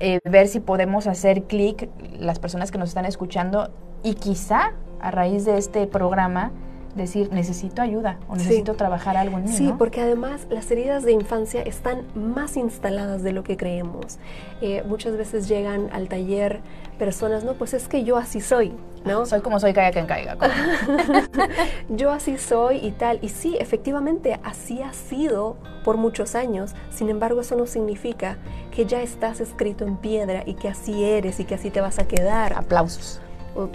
[0.00, 3.70] eh, ver si podemos hacer clic las personas que nos están escuchando
[4.02, 6.52] y quizá a raíz de este programa
[6.94, 9.52] decir, necesito ayuda o necesito trabajar algo en mí.
[9.52, 14.18] Sí, porque además las heridas de infancia están más instaladas de lo que creemos.
[14.60, 16.60] Eh, muchas veces llegan al taller
[16.98, 18.72] personas, no, pues es que yo así soy.
[19.04, 19.26] ¿No?
[19.26, 20.36] Soy como soy, caiga quien caiga.
[21.88, 23.18] Yo así soy y tal.
[23.22, 26.74] Y sí, efectivamente, así ha sido por muchos años.
[26.90, 28.38] Sin embargo, eso no significa
[28.70, 31.98] que ya estás escrito en piedra y que así eres y que así te vas
[31.98, 32.52] a quedar.
[32.54, 33.20] Aplausos.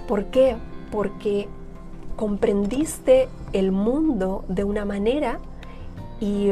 [0.08, 0.56] ¿Por qué?
[0.92, 1.48] Porque
[2.16, 5.40] comprendiste el mundo de una manera
[6.20, 6.52] y,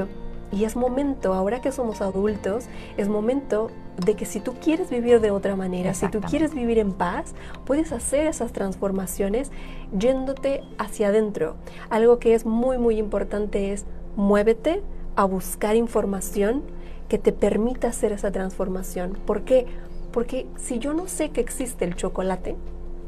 [0.53, 3.71] y es momento, ahora que somos adultos, es momento
[4.05, 7.33] de que si tú quieres vivir de otra manera, si tú quieres vivir en paz,
[7.65, 9.51] puedes hacer esas transformaciones
[9.97, 11.55] yéndote hacia adentro.
[11.89, 13.85] Algo que es muy, muy importante es
[14.15, 14.83] muévete
[15.15, 16.61] a buscar información
[17.09, 19.17] que te permita hacer esa transformación.
[19.25, 19.65] ¿Por qué?
[20.11, 22.55] Porque si yo no sé que existe el chocolate,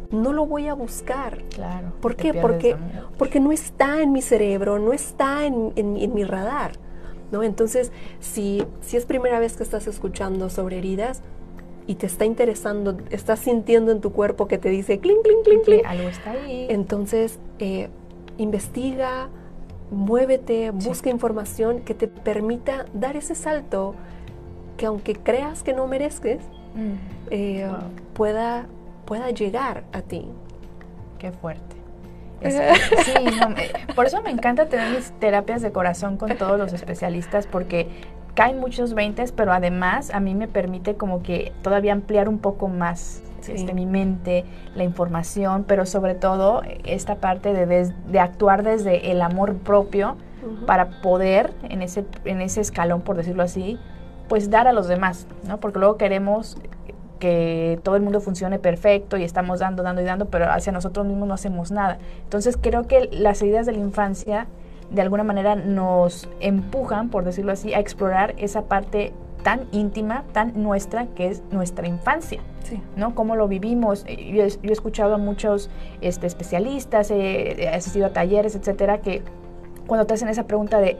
[0.09, 1.43] no lo voy a buscar.
[1.49, 1.93] Claro.
[2.01, 2.33] ¿Por qué?
[2.33, 2.75] Porque,
[3.19, 6.84] porque no está en mi cerebro, no está en, en mi radar.
[7.31, 7.43] ¿No?
[7.43, 11.21] Entonces, si, si es primera vez que estás escuchando sobre heridas
[11.87, 15.63] y te está interesando, estás sintiendo en tu cuerpo que te dice clink, clink, clink,
[15.63, 16.67] clink, algo está ahí.
[16.69, 17.89] Entonces, eh,
[18.37, 19.29] investiga,
[19.91, 23.95] muévete, busca información que te permita dar ese salto
[24.77, 26.41] que aunque creas que no merezques,
[26.75, 26.93] mm.
[27.31, 27.71] eh,
[28.13, 28.67] pueda,
[29.05, 30.27] pueda llegar a ti.
[31.19, 31.74] Qué fuerte
[33.03, 33.13] sí,
[33.95, 37.87] por eso me encanta tener mis terapias de corazón con todos los especialistas porque
[38.35, 42.67] caen muchos veintes, pero además a mí me permite como que todavía ampliar un poco
[42.67, 44.43] más este, mi mente,
[44.75, 50.17] la información, pero sobre todo esta parte de, de actuar desde el amor propio
[50.65, 53.79] para poder en ese, en ese escalón, por decirlo así,
[54.27, 55.59] pues dar a los demás, ¿no?
[55.59, 56.57] Porque luego queremos
[57.19, 61.05] que todo el mundo funcione perfecto y estamos dando, dando y dando, pero hacia nosotros
[61.05, 61.97] mismos no hacemos nada.
[62.23, 64.47] Entonces creo que las heridas de la infancia
[64.89, 70.61] de alguna manera nos empujan, por decirlo así, a explorar esa parte tan íntima, tan
[70.61, 72.41] nuestra, que es nuestra infancia.
[72.95, 73.13] ¿no?
[73.13, 74.03] Cómo lo vivimos.
[74.05, 75.69] Yo, he escuchado a muchos
[76.01, 79.21] este, especialistas, he asistido a talleres, etcétera, que
[79.85, 80.97] cuando te hacen esa pregunta de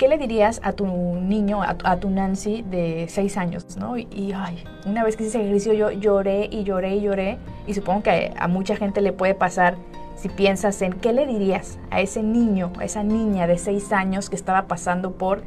[0.00, 3.98] ¿qué le dirías a tu niño, a, tu Nancy de seis años, ¿no?
[3.98, 7.36] Y, ay, una vez que hice ese ejercicio yo lloré y lloré y lloré,
[7.66, 9.76] y supongo que a, mucha gente le puede pasar
[10.16, 14.30] si piensas en qué le dirías a ese niño, a esa niña de seis años
[14.30, 15.42] que estaba pasando por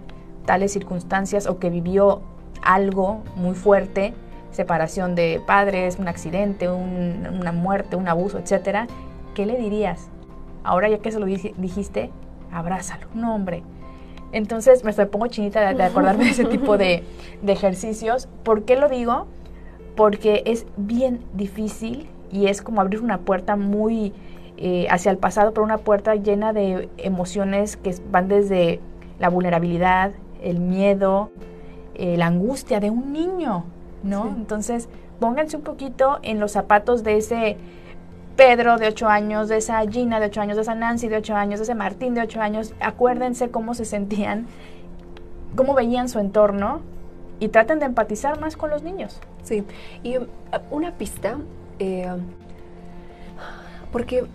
[0.46, 2.22] tales circunstancias o que vivió
[2.62, 4.13] algo muy fuerte,
[4.52, 8.86] separación de padres, un accidente, una muerte, un abuso, etcétera,
[9.34, 10.10] ¿qué le dirías?
[10.63, 12.12] Ahora ya que se lo dijiste,
[12.52, 13.08] abrázalo.
[13.16, 13.63] No, hombre,
[14.34, 17.04] entonces me pongo chinita de, acordarme de ese tipo de,
[17.48, 18.28] ejercicios.
[18.43, 19.28] ¿Por qué lo digo?
[19.96, 24.12] Porque es bien difícil y es como abrir una puerta muy
[24.58, 28.80] eh, hacia el pasado, pero una puerta llena de emociones que van desde
[29.19, 31.32] la vulnerabilidad, el miedo,
[31.96, 33.65] eh, la angustia de un niño,
[34.02, 34.34] ¿no?
[34.36, 37.58] Entonces, pónganse un poquito en los zapatos de ese
[38.36, 41.36] Pedro de 8 años, de esa Gina de 8 años, de esa Nancy de 8
[41.36, 44.48] años, de ese Martín de 8 años, acuérdense cómo se sentían,
[45.56, 46.82] cómo veían su entorno
[47.39, 49.19] y traten de empatizar más con los niños.
[49.43, 49.63] Sí,
[50.02, 50.26] y um,
[50.72, 51.38] una pista,
[51.80, 52.10] eh,
[53.91, 54.26] porque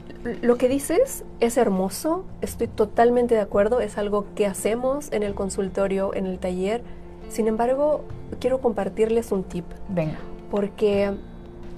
[0.42, 5.34] lo que dices es hermoso, estoy totalmente de acuerdo, es algo que hacemos en el
[5.34, 6.82] consultorio, en el taller,
[7.28, 8.04] sin embargo,
[8.40, 9.64] quiero compartirles un tip.
[9.88, 10.18] Venga.
[10.50, 11.12] Porque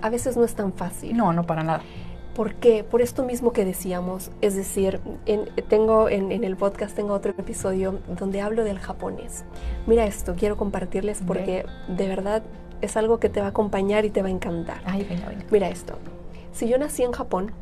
[0.01, 1.17] a veces no es tan fácil.
[1.17, 1.83] No, no para nada.
[2.35, 2.85] ¿Por qué?
[2.85, 7.99] Por esto mismo que decíamos, es decir, en, tengo en, el podcast tengo otro episodio
[8.09, 9.45] donde hablo del japonés.
[9.87, 12.43] Mira esto, quiero compartirles porque de verdad
[12.81, 14.81] es algo que te va a acompañar y te va a encantar.
[14.85, 15.45] Ay, venga, venga.
[15.51, 15.95] Mira esto.
[16.53, 17.53] Si yo nací en Japón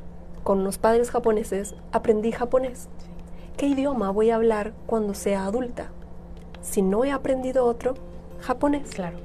[0.45, 2.89] con unos padres japoneses, aprendí japonés.
[3.57, 5.91] ¿Qué idioma voy a hablar cuando sea adulta?
[6.61, 7.95] Si no he aprendido otro,
[8.41, 8.91] japonés.
[8.91, 9.19] Claro.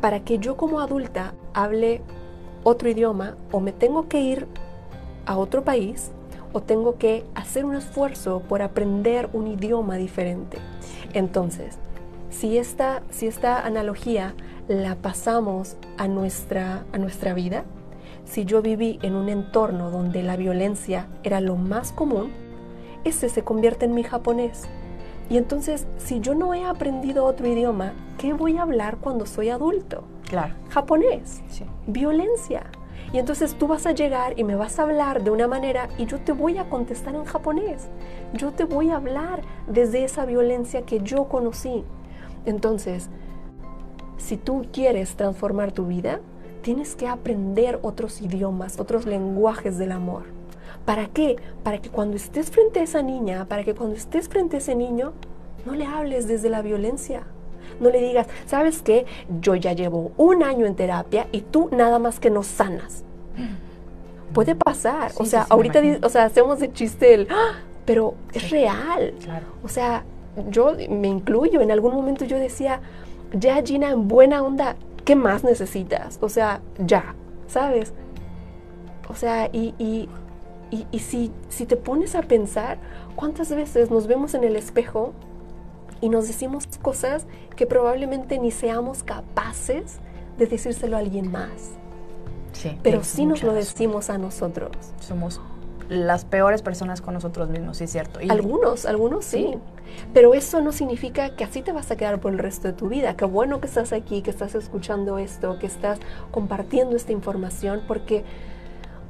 [0.00, 2.02] Para que yo como adulta hable
[2.64, 4.48] otro idioma, o me tengo que ir
[5.26, 6.10] a otro país,
[6.52, 10.58] o tengo que hacer un esfuerzo por aprender un idioma diferente.
[11.12, 11.78] Entonces,
[12.30, 14.34] si esta, si esta analogía
[14.66, 17.64] la pasamos a nuestra, a nuestra vida,
[18.24, 22.32] si yo viví en un entorno donde la violencia era lo más común,
[23.04, 24.62] ese se convierte en mi japonés.
[25.28, 29.50] Y entonces, si yo no he aprendido otro idioma, ¿qué voy a hablar cuando soy
[29.50, 30.04] adulto?
[30.28, 30.54] Claro.
[30.70, 31.42] Japonés.
[31.86, 32.64] Violencia.
[33.12, 36.06] Y entonces tú vas a llegar y me vas a hablar de una manera y
[36.06, 37.88] yo te voy a contestar en japonés.
[38.32, 41.84] Yo te voy a hablar desde esa violencia que yo conocí.
[42.44, 43.10] Entonces,
[44.16, 46.20] si tú quieres transformar tu vida,
[46.62, 50.24] tienes que aprender otros idiomas, otros lenguajes del amor.
[50.84, 51.36] ¿Para qué?
[51.62, 54.74] Para que cuando estés frente a esa niña, para que cuando estés frente a ese
[54.74, 55.12] niño,
[55.64, 57.24] no le hables desde la violencia.
[57.80, 59.06] No le digas, ¿sabes qué?
[59.40, 63.04] Yo ya llevo un año en terapia y tú nada más que no sanas.
[64.32, 65.12] Puede pasar.
[65.18, 67.60] o sea, ahorita, o sea, hacemos de chiste el, ¡Ah!
[67.84, 69.14] pero es real.
[69.22, 69.46] Claro.
[69.62, 70.04] O sea,
[70.48, 72.80] yo me incluyo, en algún momento yo decía,
[73.32, 76.18] ya Gina, en buena onda, ¿qué más necesitas?
[76.20, 77.14] O sea, ya,
[77.46, 77.92] ¿sabes?
[79.08, 80.08] O sea, y, y,
[80.90, 82.78] y, si, si te pones a pensar,
[83.14, 85.12] ¿cuántas veces nos vemos en el espejo
[86.04, 87.24] y nos decimos cosas
[87.56, 90.00] que probablemente ni seamos capaces
[90.36, 91.50] de decírselo a alguien más?
[92.52, 94.70] Sí, Pero sí nos lo decimos a nosotros.
[95.00, 95.40] Somos
[95.88, 98.20] las peores personas con nosotros mismos, sí, es cierto.
[98.28, 99.54] algunos, algunos sí.
[100.12, 102.90] Pero eso no significa que así te vas a quedar por el resto de tu
[102.90, 103.16] vida.
[103.16, 108.24] Qué bueno que estás aquí, que estás escuchando esto, que estás compartiendo esta información, porque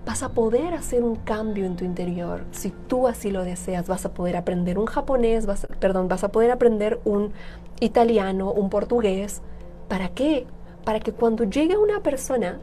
[0.07, 2.45] vas a poder hacer un cambio en tu interior.
[2.51, 6.29] Si tú así lo deseas, vas a poder aprender un japonés, vas, perdón, vas a
[6.29, 7.33] poder aprender un
[7.81, 9.41] italiano, un portugués.
[9.89, 10.47] ¿Para qué?
[10.85, 12.59] Para que cuando llegue una persona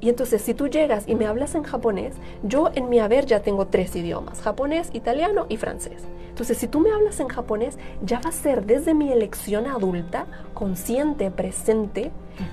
[0.00, 3.40] y entonces si tú llegas y me hablas en japonés, yo en mi haber ya
[3.40, 6.02] tengo tres idiomas, japonés, italiano y francés.
[6.28, 10.26] Entonces si tú me hablas en japonés, ya va a ser desde mi elección adulta,
[10.52, 12.10] consciente, presente,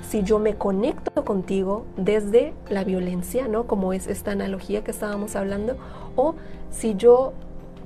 [0.08, 3.68] si yo me conecto contigo desde la violencia, ¿no?
[3.68, 5.76] Como es esta analogía que estábamos hablando,
[6.16, 6.36] o
[6.72, 7.34] si yo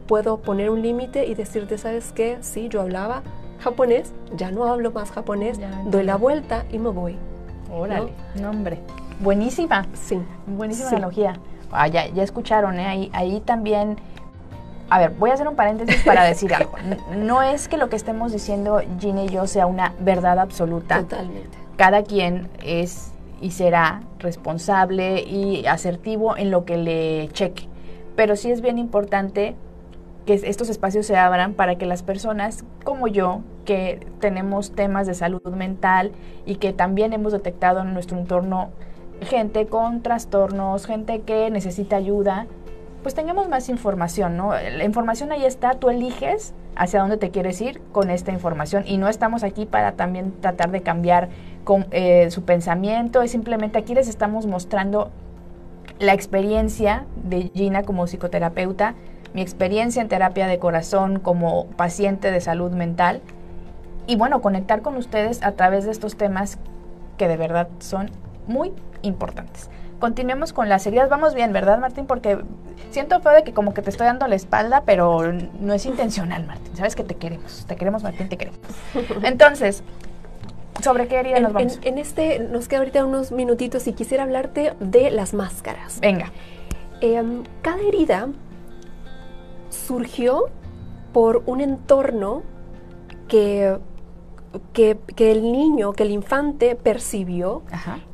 [0.07, 2.37] puedo poner un límite y decirte, ¿sabes qué?
[2.41, 3.23] Sí, yo hablaba
[3.59, 7.17] japonés, ya no hablo más japonés, doy la vuelta y me voy.
[7.71, 8.79] Órale, nombre.
[9.19, 9.85] Buenísima.
[9.93, 10.19] Sí.
[10.45, 11.39] Buenísima analogía.
[11.71, 12.85] Ah, ya, escucharon, ¿eh?
[12.85, 13.97] Ahí, ahí también...
[14.89, 16.73] A ver, voy a hacer un paréntesis para decir algo.
[17.15, 20.99] No es que lo que estemos diciendo Gina y yo sea una verdad absoluta.
[20.99, 21.57] Totalmente.
[21.75, 27.67] Cada quien es y será responsable y asertivo en lo que le cheque.
[28.15, 29.55] Pero sí es bien importante
[30.25, 35.13] que estos espacios se abran para que las personas como yo, que tenemos temas de
[35.13, 36.11] salud mental
[36.45, 38.69] y que también hemos detectado en nuestro entorno
[39.21, 42.47] gente con trastornos, gente que necesita ayuda,
[43.03, 44.51] pues tengamos más información, ¿no?
[44.51, 48.97] La información ahí está, tú eliges hacia dónde te quieres ir con esta información y
[48.97, 51.29] no estamos aquí para también tratar de cambiar
[51.63, 55.11] con, eh, su pensamiento, es simplemente aquí les estamos mostrando
[55.99, 58.95] la experiencia de Gina como psicoterapeuta,
[59.33, 63.21] mi experiencia en terapia de corazón como paciente de salud mental
[64.05, 66.59] y bueno, conectar con ustedes a través de estos temas
[67.17, 68.11] que de verdad son
[68.47, 69.69] muy importantes.
[69.99, 71.09] Continuemos con las heridas.
[71.09, 72.05] Vamos bien, ¿verdad, Martín?
[72.05, 72.37] Porque
[72.91, 76.45] siento feo de que como que te estoy dando la espalda, pero no es intencional,
[76.45, 76.75] Martín.
[76.75, 77.65] Sabes que te queremos.
[77.67, 78.59] Te queremos, Martín, te queremos.
[79.23, 79.83] Entonces,
[80.83, 81.79] ¿sobre qué herida nos vamos?
[81.81, 85.99] En, este, nos queda ahorita unos minutitos y quisiera hablarte de las máscaras.
[85.99, 86.31] Venga.
[87.01, 88.29] Em, cada herida
[89.69, 90.45] surgió
[91.11, 92.43] por un entorno
[93.27, 93.77] que
[94.73, 97.63] que, el niño, que el infante percibió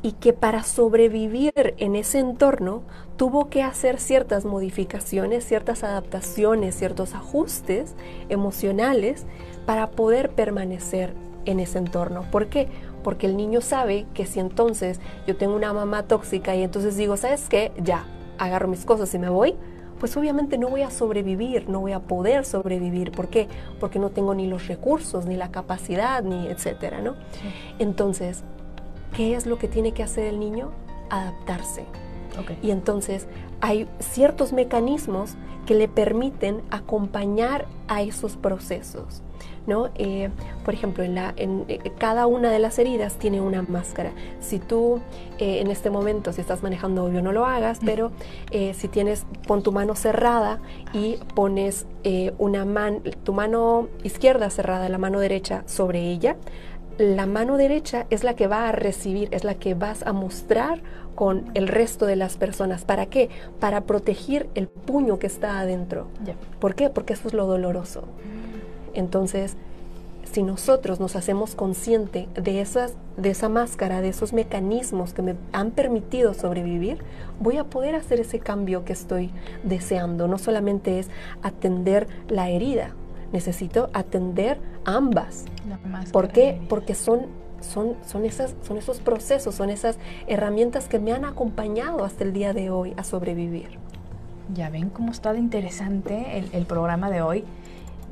[0.01, 2.83] y que para sobrevivir en ese entorno
[3.17, 7.95] tuvo que hacer ciertas modificaciones, ciertas adaptaciones, ciertos ajustes
[8.29, 9.25] emocionales
[9.65, 11.13] para poder permanecer
[11.45, 12.25] en ese entorno.
[12.31, 12.67] ¿Por qué?
[13.03, 17.17] Porque el niño sabe que si entonces yo tengo una mamá tóxica y entonces digo,
[17.17, 17.71] ¿sabes qué?
[17.77, 18.05] Ya,
[18.37, 19.55] agarro mis cosas y me voy,
[19.99, 23.11] pues obviamente no voy a sobrevivir, no voy a poder sobrevivir.
[23.11, 23.47] ¿Por qué?
[23.79, 27.15] Porque no tengo ni los recursos, ni la capacidad, ni etcétera, ¿no?
[27.79, 28.43] Entonces,
[29.15, 30.71] ¿qué es lo que tiene que hacer el niño?
[31.09, 31.85] Adaptarse.
[32.61, 33.27] Y entonces
[33.61, 39.22] hay ciertos mecanismos que le permiten acompañar a esos procesos.
[39.67, 39.89] ¿No?
[39.95, 40.29] Eh,
[40.65, 44.11] por ejemplo, en, la, en eh, cada una de las heridas tiene una máscara.
[44.39, 44.99] Si tú
[45.39, 48.11] eh, en este momento, si estás manejando, obvio no lo hagas, pero
[48.51, 50.59] si tienes, pon tu mano cerrada
[50.93, 51.85] y pones
[52.37, 56.37] una mano, tu mano izquierda cerrada, la mano derecha sobre ella,
[56.97, 60.81] la mano derecha es la que va a recibir, es la que vas a mostrar
[61.15, 62.85] con el resto de las personas.
[62.85, 63.29] ¿Para qué?
[63.59, 66.07] Para proteger el puño que está adentro.
[66.59, 66.89] ¿Por qué?
[66.89, 68.01] Porque eso es lo doloroso.
[68.01, 68.53] Mm.
[68.93, 69.57] Entonces,
[70.31, 75.35] si nosotros nos hacemos consciente de, esas, de esa máscara, de esos mecanismos que me
[75.51, 76.99] han permitido sobrevivir,
[77.39, 79.31] voy a poder hacer ese cambio que estoy
[79.63, 80.27] deseando.
[80.27, 81.09] No solamente es
[81.41, 82.95] atender la herida,
[83.31, 85.45] necesito atender ambas.
[86.11, 86.59] ¿Por qué?
[86.69, 87.27] Porque son,
[87.61, 92.33] son, son, esas, son esos procesos, son esas herramientas que me han acompañado hasta el
[92.33, 93.77] día de hoy a sobrevivir.
[94.53, 97.45] Ya ven cómo está de interesante el, el programa de hoy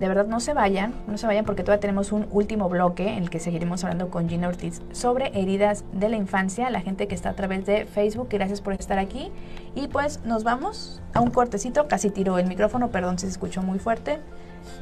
[0.02, 3.22] de verdad no se vayan, no se vayan porque todavía tenemos un último bloque en
[3.22, 7.14] el que seguiremos hablando con Gina Ortiz sobre heridas de la infancia, la gente que
[7.14, 9.32] está a través de Facebook, gracias por estar aquí.
[9.76, 13.62] Y pues nos vamos a un cortecito, casi tiro el micrófono, perdón si se escuchó
[13.62, 14.20] muy fuerte.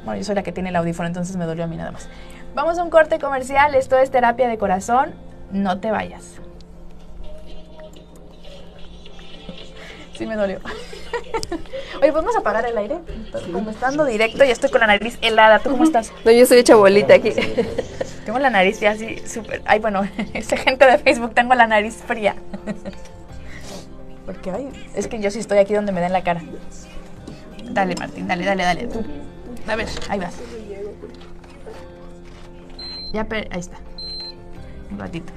[0.06, 2.08] Bueno, yo soy la que tiene el audífono, entonces me dolió a mí nada más.
[2.56, 5.16] Vamos a un corte comercial, esto es terapia de corazón,
[5.52, 6.40] no te vayas.
[10.20, 10.60] Sí me dolió.
[12.02, 12.98] Oye, ¿podemos apagar el aire?
[13.54, 15.60] Como estando directo, ya estoy con la nariz helada.
[15.60, 16.12] ¿Tú cómo estás?
[16.26, 17.32] No, yo soy hecha bolita aquí.
[18.26, 19.62] Tengo la nariz ya así súper...
[19.64, 20.02] Ay, bueno,
[20.34, 22.36] esa gente de Facebook tengo la nariz fría.
[24.26, 26.42] Porque, ay, es que yo sí estoy aquí donde me den la cara.
[27.72, 28.88] Dale, Martín, dale, dale, dale.
[28.88, 29.02] Tú.
[29.70, 30.36] A ver, ahí vas.
[33.14, 33.78] Ya, ahí está.
[34.92, 35.32] Un ratito.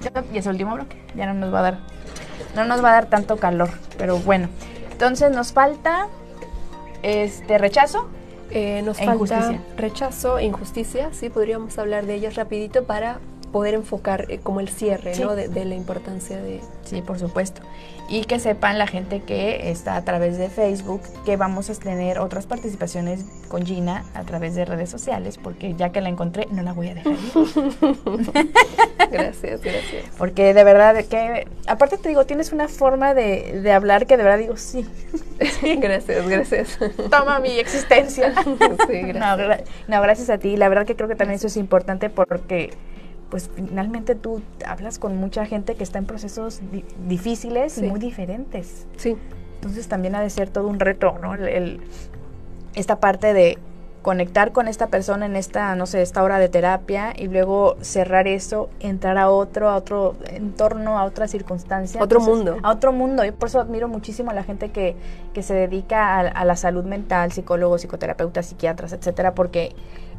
[0.00, 1.00] Ya, y es el último bloque.
[1.14, 1.78] Ya no nos va a dar...
[2.56, 4.48] No nos va a dar tanto calor, pero bueno.
[4.90, 6.08] Entonces nos falta
[7.02, 8.08] este rechazo.
[8.50, 13.18] Eh, nos e falta rechazo e injusticia, sí, podríamos hablar de ellas rapidito para
[13.56, 15.34] poder enfocar eh, como el cierre ¿no?
[15.34, 16.60] de, la importancia de...
[16.84, 17.62] Sí, por supuesto.
[18.06, 22.18] Y que sepan la gente que está a través de Facebook que vamos a tener
[22.18, 26.62] otras participaciones con Gina a través de redes sociales, porque ya que la encontré, no
[26.62, 28.44] la voy a dejar ir.
[29.10, 30.04] gracias, gracias.
[30.18, 34.22] Porque de verdad que, aparte te digo, tienes una forma de, de hablar que de
[34.22, 34.86] verdad digo, sí.
[35.80, 36.78] gracias, gracias.
[37.10, 38.34] Toma mi existencia.
[38.86, 39.62] sí, gracias.
[39.88, 40.58] no, gracias a ti.
[40.58, 42.74] La verdad que creo que también eso es importante porque
[43.30, 46.60] pues finalmente tú hablas con mucha gente que está en procesos
[47.08, 48.86] difíciles y muy diferentes.
[48.96, 49.16] Sí.
[49.56, 51.34] Entonces también ha de ser todo un reto, ¿no?
[51.34, 51.80] El,
[52.74, 53.58] esta parte de
[54.06, 58.28] conectar con esta persona en esta, no sé, esta hora de terapia y luego cerrar
[58.28, 62.00] eso, entrar a otro, a otro entorno, a otra circunstancia.
[62.00, 62.56] Otro mundo.
[62.62, 63.24] A otro mundo.
[63.24, 64.94] Yo por eso admiro muchísimo a la gente que,
[65.34, 69.74] que se dedica a, la salud mental, psicólogos, psicoterapeutas, psiquiatras, etcétera, porque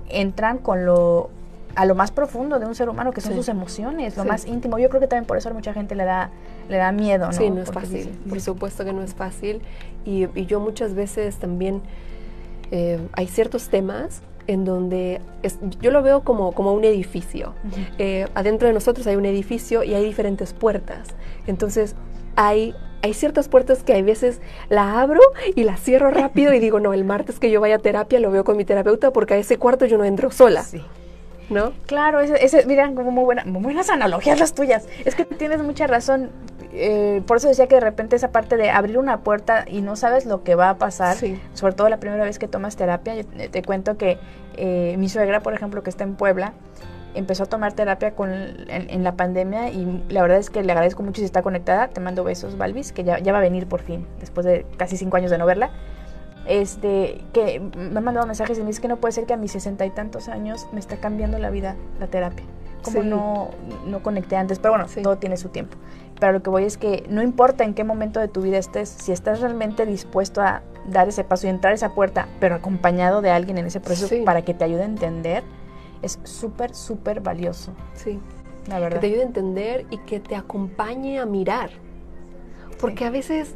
[0.09, 1.29] entran con lo
[1.77, 4.79] a lo más profundo de un ser humano, que son sus emociones, lo más íntimo.
[4.79, 6.31] Yo creo que también por eso a mucha gente le da,
[6.69, 7.33] le da miedo, ¿no?
[7.33, 9.61] Sí, no es fácil, por supuesto que no es fácil.
[10.03, 11.81] Y, yo muchas veces también,
[12.71, 15.21] eh, hay ciertos temas en donde
[15.79, 17.53] yo lo veo como, como un edificio.
[17.99, 21.09] Eh, adentro de nosotros hay un edificio y hay diferentes puertas.
[21.45, 21.95] Entonces,
[22.35, 22.73] hay
[23.03, 25.21] hay ciertas puertas que hay veces la abro
[25.55, 28.31] y la cierro rápido y digo, no, el martes que yo vaya a terapia lo
[28.31, 30.63] veo con mi terapeuta porque a ese cuarto yo no entro sola.
[30.63, 30.81] Sí.
[31.49, 31.73] ¿No?
[31.85, 34.87] Claro, ese, ese mira, como muy, buena, muy buenas analogías las tuyas.
[35.05, 36.29] Es que tienes mucha razón.
[36.73, 39.95] Eh, por eso decía que de repente esa parte de abrir una puerta y no
[39.95, 41.17] sabes lo que va a pasar,
[41.53, 44.19] sobre todo la primera vez que tomas terapia, yo te cuento que
[44.57, 46.53] eh, mi suegra, por ejemplo, que está en Puebla,
[47.15, 51.01] empezó a tomar terapia con, en, la pandemia y la verdad es que le agradezco
[51.01, 51.87] mucho si está conectada.
[51.87, 54.97] Te mando besos, Balvis, que ya, ya va a venir por fin, después de casi
[54.97, 55.71] cinco años de no verla
[56.47, 59.37] este, que me ha mandado mensajes y me dice que no puede ser que a
[59.37, 62.45] mis sesenta y tantos años me está cambiando la vida la terapia.
[62.83, 63.49] Como no,
[63.85, 65.77] no conecté antes, pero bueno, todo tiene su tiempo.
[66.19, 68.89] Pero lo que voy es que no importa en qué momento de tu vida estés,
[68.89, 73.21] si estás realmente dispuesto a dar ese paso y entrar a esa puerta, pero acompañado
[73.21, 75.43] de alguien en ese proceso para que te ayude a entender,
[76.01, 77.73] es súper, súper valioso.
[77.93, 78.19] Sí.
[78.67, 78.99] La verdad.
[78.99, 81.71] Que te ayude a entender y que te acompañe a mirar.
[82.79, 83.55] Porque a veces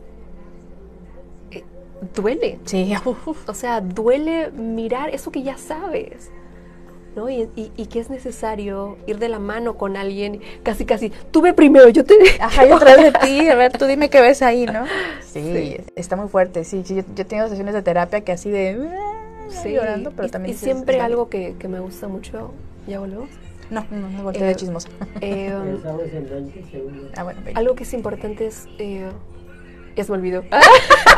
[2.16, 2.60] duele.
[2.66, 2.94] Sí.
[3.48, 6.32] O sea, duele mirar eso que ya sabes.
[7.16, 7.30] ¿no?
[7.30, 7.46] Y,
[7.90, 12.06] que es necesario ir de la mano con alguien, casi, casi, tú ve primero, yo
[12.06, 12.16] te...
[12.40, 14.86] Ajá, yo atrás de ti, a ver, tú dime qué ves ahí, ¿no?
[15.22, 18.90] Sí, está muy fuerte, sí, sí yo, he tenido sesiones de terapia que así de...
[19.50, 20.56] Sí, llorando, pero también...
[20.56, 22.54] Y siempre algo que, me gusta mucho,
[22.88, 23.30] ¿ya volvemos?
[23.70, 24.90] No, no, no, volteé de chismosa.
[25.22, 25.54] Eh,
[27.16, 28.68] ah, bueno, algo que es importante es...
[28.80, 29.10] Eh,
[29.96, 30.44] ya se me olvidó.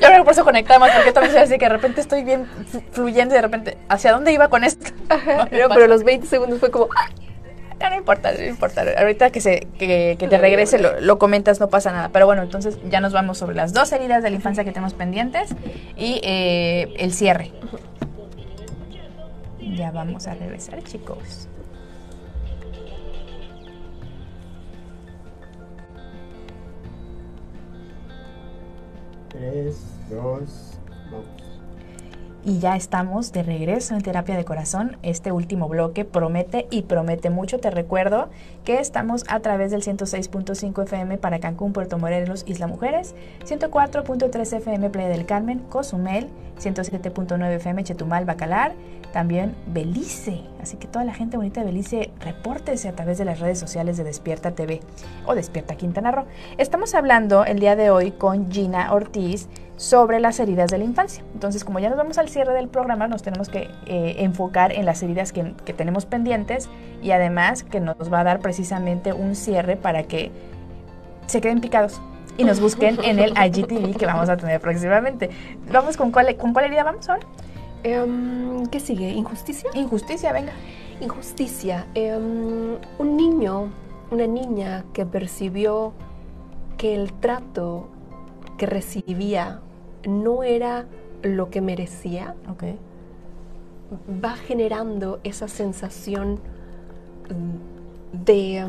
[0.00, 2.46] Yo creo que por eso conectamos, porque también soy así que de repente estoy bien
[2.92, 4.92] fluyendo y de repente, ¿hacia dónde iba con esto?
[5.50, 6.88] pero, los 20 segundos fue como...
[7.80, 8.84] No, no importa, no importa.
[8.98, 12.08] Ahorita que, se, que, te regrese lo, comentas, no pasa nada.
[12.12, 14.94] Pero bueno, entonces ya nos vamos sobre las dos heridas de la infancia que tenemos
[14.94, 15.50] pendientes
[15.96, 17.52] y eh, el cierre.
[19.60, 21.48] Ya vamos a regresar, chicos.
[29.28, 29.76] 3,
[30.10, 30.78] 2,
[31.10, 31.26] vamos.
[32.44, 34.96] Y ya estamos de regreso en Terapia de Corazón.
[35.02, 37.58] Este último bloque promete y promete mucho.
[37.58, 38.30] Te recuerdo
[38.64, 43.14] que estamos a través del 106.5 FM para Cancún, Puerto Morelos, Isla Mujeres,
[43.44, 48.72] 104.3 FM Playa del Carmen, Cozumel, 107.9 FM Chetumal, Bacalar,
[49.12, 50.42] también Belice.
[50.60, 53.96] Así que toda la gente bonita de Belice, repórtese a través de las redes sociales
[53.96, 54.80] de Despierta TV
[55.26, 56.24] o Despierta Quintana Roo.
[56.56, 61.24] Estamos hablando el día de hoy con Gina Ortiz sobre las heridas de la infancia.
[61.34, 64.84] Entonces, como ya nos vamos al cierre del programa, nos tenemos que eh, enfocar en
[64.84, 66.68] las heridas que, que tenemos pendientes
[67.02, 70.32] y además que nos va a dar precisamente un cierre para que
[71.26, 72.00] se queden picados
[72.38, 75.28] y nos busquen en el IGTV que vamos a tener próximamente.
[75.70, 77.26] Vamos con cuál, con cuál herida vamos ahora.
[77.88, 79.10] Em, ¿Qué sigue?
[79.10, 79.70] ¿Injusticia?
[79.74, 80.52] Injusticia, venga.
[81.00, 81.86] Injusticia.
[81.94, 83.70] Em, un niño,
[84.10, 85.92] una niña que percibió
[86.76, 87.88] que el trato
[88.58, 89.60] que recibía
[90.06, 90.86] no era
[91.22, 92.64] lo que merecía, Ok.
[94.22, 96.40] va generando esa sensación
[98.12, 98.66] de,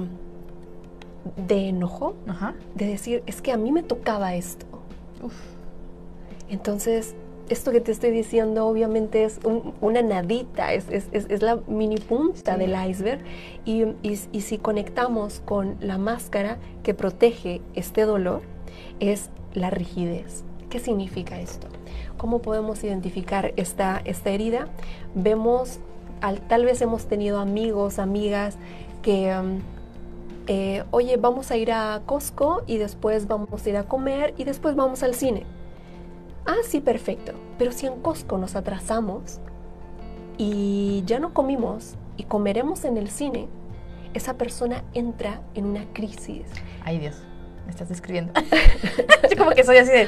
[1.48, 2.56] de enojo, Ajá.
[2.76, 4.66] de decir, es que a mí me tocaba esto.
[5.22, 5.34] Uf.
[6.50, 7.16] Entonces,
[7.50, 11.60] esto que te estoy diciendo obviamente es un- una nadita, es, es- es- es la
[11.68, 12.60] mini punta Sí.
[12.60, 13.20] del iceberg.
[13.66, 18.42] Y, y- y si conectamos con la máscara que protege este dolor,
[19.00, 20.44] es la rigidez.
[20.70, 21.68] ¿Qué significa esto?
[22.18, 24.68] ¿Cómo podemos identificar esta, esta herida?
[25.16, 25.80] Vemos,
[26.22, 28.58] al, tal vez hemos tenido amigos, amigas
[29.02, 29.36] que...
[29.38, 29.60] um,
[30.52, 34.46] eh, oye, vamos a ir a Costco y después vamos a ir a comer y
[34.46, 35.44] después vamos al cine.
[36.50, 37.34] Ah, sí, perfecto.
[37.60, 39.40] Pero si en Costco nos atrasamos
[40.40, 43.48] y ya no comimos y comeremos en el cine,
[44.16, 46.48] esa persona entra en una crisis.
[46.84, 47.22] Ay, Dios.
[47.66, 48.34] Me estás describiendo.
[49.30, 50.08] Yo como que soy así de.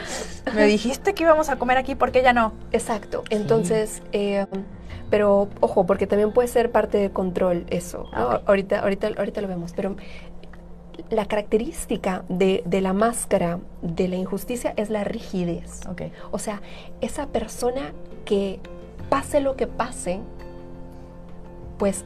[0.56, 2.54] Me dijiste que íbamos a comer aquí, ¿por qué ya no?
[2.72, 3.24] Exacto.
[3.30, 4.48] Entonces, eh,
[5.12, 8.10] pero ojo, porque también puede ser parte de control eso.
[8.14, 9.74] Ah, ahorita, ahorita, ahorita lo vemos.
[9.76, 9.96] Pero
[11.10, 15.82] la característica de, de la máscara de la injusticia es la rigidez.
[15.90, 16.04] Ok.
[16.32, 16.62] O sea,
[17.02, 17.94] esa persona
[18.26, 18.60] que
[19.10, 20.20] pase lo que pase,
[21.78, 22.06] pues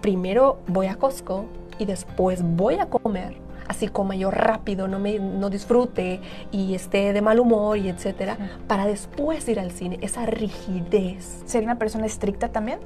[0.00, 1.46] primero voy a Costco
[1.78, 3.36] y después voy a comer.
[3.68, 6.20] Así coma yo rápido, no, me, no disfrute
[6.52, 8.42] y esté de mal humor y etcétera, Sí.
[8.68, 9.98] para después ir al cine.
[10.02, 11.42] Esa rigidez.
[11.46, 12.78] ¿Sería una persona estricta también?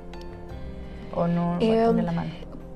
[1.15, 2.31] ¿O no Em, la mano?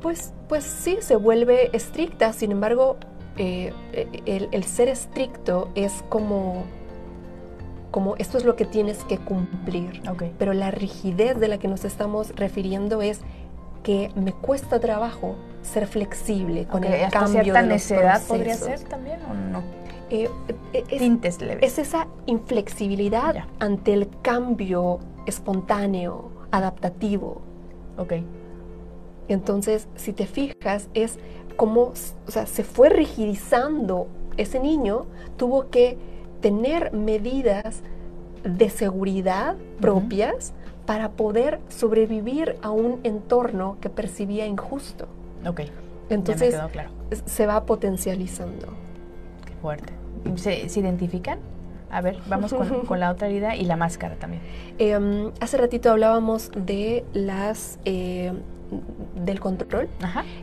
[0.05, 2.99] Pues, pues sí, se vuelve estricta, sin embargo,
[3.39, 6.65] eh, eh, el, el ser estricto es como,
[7.91, 10.03] como esto es lo que tienes que cumplir.
[10.39, 13.23] Pero la rigidez de la que nos estamos refiriendo es
[13.83, 18.55] que me cuesta trabajo ser flexible con el hasta cambio cierta de los necedad podría
[18.57, 19.63] ser también o no?
[20.11, 20.29] Eh,
[20.75, 21.65] eh, es, Tintes leves.
[21.73, 23.49] es esa inflexibilidad Ya.
[23.59, 27.41] ante el cambio espontáneo, adaptativo.
[27.97, 28.13] Ok.
[29.29, 31.19] Entonces, si te fijas, es
[31.57, 31.93] como,
[32.27, 35.07] o sea, se fue rigidizando ese niño,
[35.37, 35.97] tuvo que
[36.41, 37.83] tener medidas
[38.43, 40.53] de seguridad propias
[40.87, 45.07] para poder sobrevivir a un entorno que percibía injusto.
[45.47, 45.63] Ok.
[46.11, 46.91] Entonces, ya me quedó claro.
[47.25, 48.67] se va potencializando.
[49.47, 49.93] Qué fuerte.
[50.37, 51.39] ¿Se, se identifican?
[51.91, 54.43] A ver, vamos con, con la otra herida y la máscara también.
[54.79, 58.33] Em, hace ratito hablábamos de las eh,
[59.25, 59.89] del control.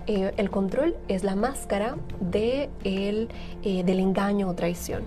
[0.08, 3.30] Eh, el control es la máscara de el,
[3.64, 5.04] eh, del engaño o traición.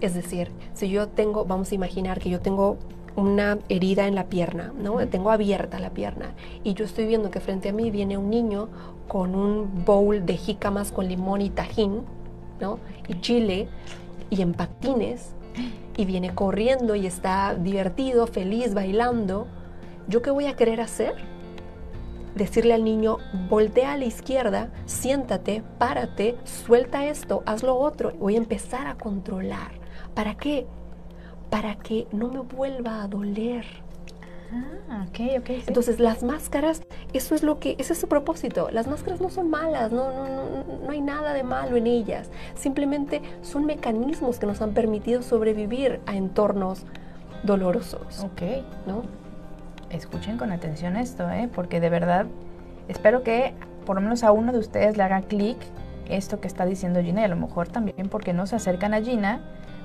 [0.00, 2.78] Es decir, si yo tengo, vamos a imaginar que yo tengo
[3.16, 4.98] una herida en la pierna, ¿no?
[5.08, 8.68] Tengo abierta la pierna y yo estoy viendo que frente a mí viene un niño
[9.08, 12.02] con un bowl de jícamas con limón y tajín,
[12.60, 12.78] ¿no?
[13.08, 13.68] Y chile
[14.28, 15.34] y en patines
[15.96, 19.46] y viene corriendo y está divertido, feliz, bailando.
[20.08, 21.14] ¿Yo qué voy a querer hacer?
[22.36, 23.16] Decirle al niño,
[23.48, 28.12] voltea a la izquierda, siéntate, párate, suelta esto, haz lo otro.
[28.20, 29.72] Voy a empezar a controlar.
[30.14, 30.66] ¿Para qué?
[31.48, 33.64] Para que no me vuelva a doler.
[34.88, 35.46] Ah, ok, ok.
[35.46, 35.64] sí.
[35.66, 36.82] Entonces las máscaras,
[37.14, 38.68] eso es lo que, ese es su propósito.
[38.70, 42.30] Las máscaras no son malas, no, no, no, no hay nada de malo en ellas.
[42.54, 46.84] Simplemente son mecanismos que nos han permitido sobrevivir a entornos
[47.44, 48.42] dolorosos, ok.
[48.86, 49.25] ¿no?
[49.90, 51.48] Escuchen con atención esto, ¿eh?
[51.54, 52.26] Porque de verdad
[52.88, 55.56] espero que por lo menos a uno de ustedes le haga clic
[56.08, 59.00] esto que está diciendo Gina y a lo mejor también porque no se acercan a
[59.00, 59.40] Gina,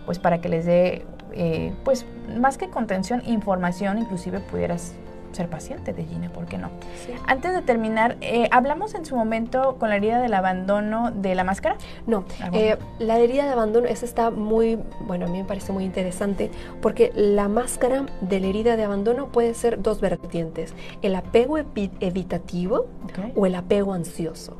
[0.06, 2.06] pues para que les dé, eh, pues
[2.38, 4.95] más que contención, información, inclusive pudieras
[5.34, 6.69] ser paciente de Gina, ¿por qué no?
[7.05, 7.13] Sí.
[7.27, 11.43] Antes de terminar, eh, hablamos en su momento con la herida del abandono de la
[11.43, 11.77] máscara.
[12.07, 15.84] No, eh, la herida de abandono, esa está muy, bueno, a mí me parece muy
[15.86, 16.51] interesante
[16.82, 21.91] porque la máscara de la herida de abandono puede ser dos vertientes, el apego evi-
[21.99, 22.88] evitativo
[23.36, 24.57] o el apego ansioso.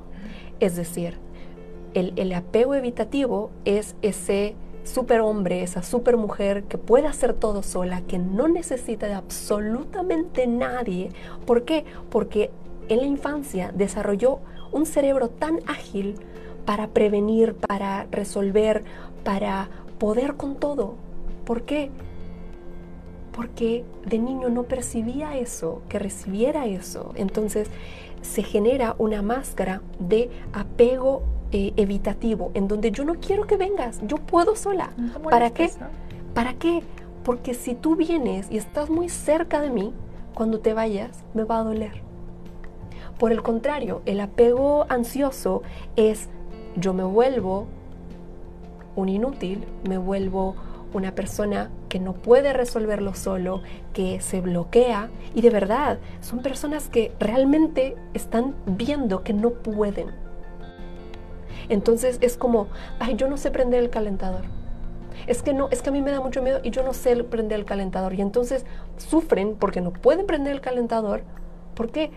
[0.60, 1.18] Es decir,
[1.94, 8.18] el, el apego evitativo es ese superhombre, esa supermujer que puede hacer todo sola, que
[8.18, 11.10] no necesita de absolutamente nadie.
[11.46, 11.86] ¿Por qué?
[12.10, 12.52] Porque
[12.90, 14.40] en la infancia desarrolló
[14.72, 16.16] un cerebro tan ágil
[16.66, 18.84] para prevenir, para resolver,
[19.24, 20.96] para poder con todo.
[21.46, 21.90] ¿Por qué?
[23.32, 27.14] Porque de niño no percibía eso, que recibiera eso.
[27.16, 27.70] Entonces
[28.22, 34.00] se genera una máscara de apego eh, evitativo, en donde yo no quiero que vengas,
[34.08, 34.92] yo puedo sola.
[34.98, 35.72] No te ¿Para qué?
[36.34, 36.84] ¿Para qué?
[37.24, 39.94] Porque si tú vienes y estás muy cerca de mí,
[40.34, 42.02] cuando te vayas me va a doler.
[43.20, 45.62] Por el contrario, el apego ansioso
[45.96, 46.30] es
[46.76, 47.68] yo me vuelvo
[48.96, 50.56] un inútil, me vuelvo
[50.94, 53.62] una persona que no puede resolverlo solo,
[53.94, 60.12] que se bloquea y de verdad son personas que realmente están viendo que no pueden.
[61.72, 62.68] Entonces es como,
[63.00, 64.44] ay, yo no sé prender el calentador.
[65.26, 67.24] Es que no, es que a mí me da mucho miedo y yo no sé
[67.24, 68.14] prender el calentador.
[68.14, 68.66] Y entonces
[68.98, 71.24] sufren porque no pueden prender el calentador.
[71.74, 72.12] ¿Por qué?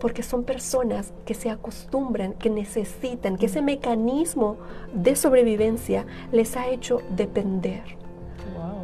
[0.00, 4.56] porque son personas que se acostumbran, que necesitan, que ese mecanismo
[4.94, 7.82] de sobrevivencia les ha hecho depender.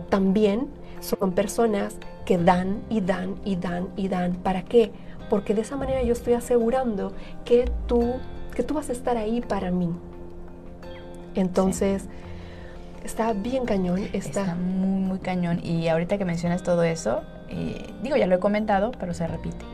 [0.09, 0.69] También
[1.01, 4.35] son personas que dan y dan y dan y dan.
[4.35, 4.93] ¿Para qué?
[5.31, 7.13] Porque de esa manera yo estoy asegurando
[7.45, 8.15] que tú,
[8.55, 9.91] que tú vas a estar ahí para mí.
[11.35, 12.05] Entonces,
[13.05, 14.09] está bien cañón.
[14.13, 14.55] Está...
[14.55, 15.61] muy, muy cañón.
[15.63, 19.65] Y ahorita que mencionas todo eso, eh, digo, ya lo he comentado, pero se repite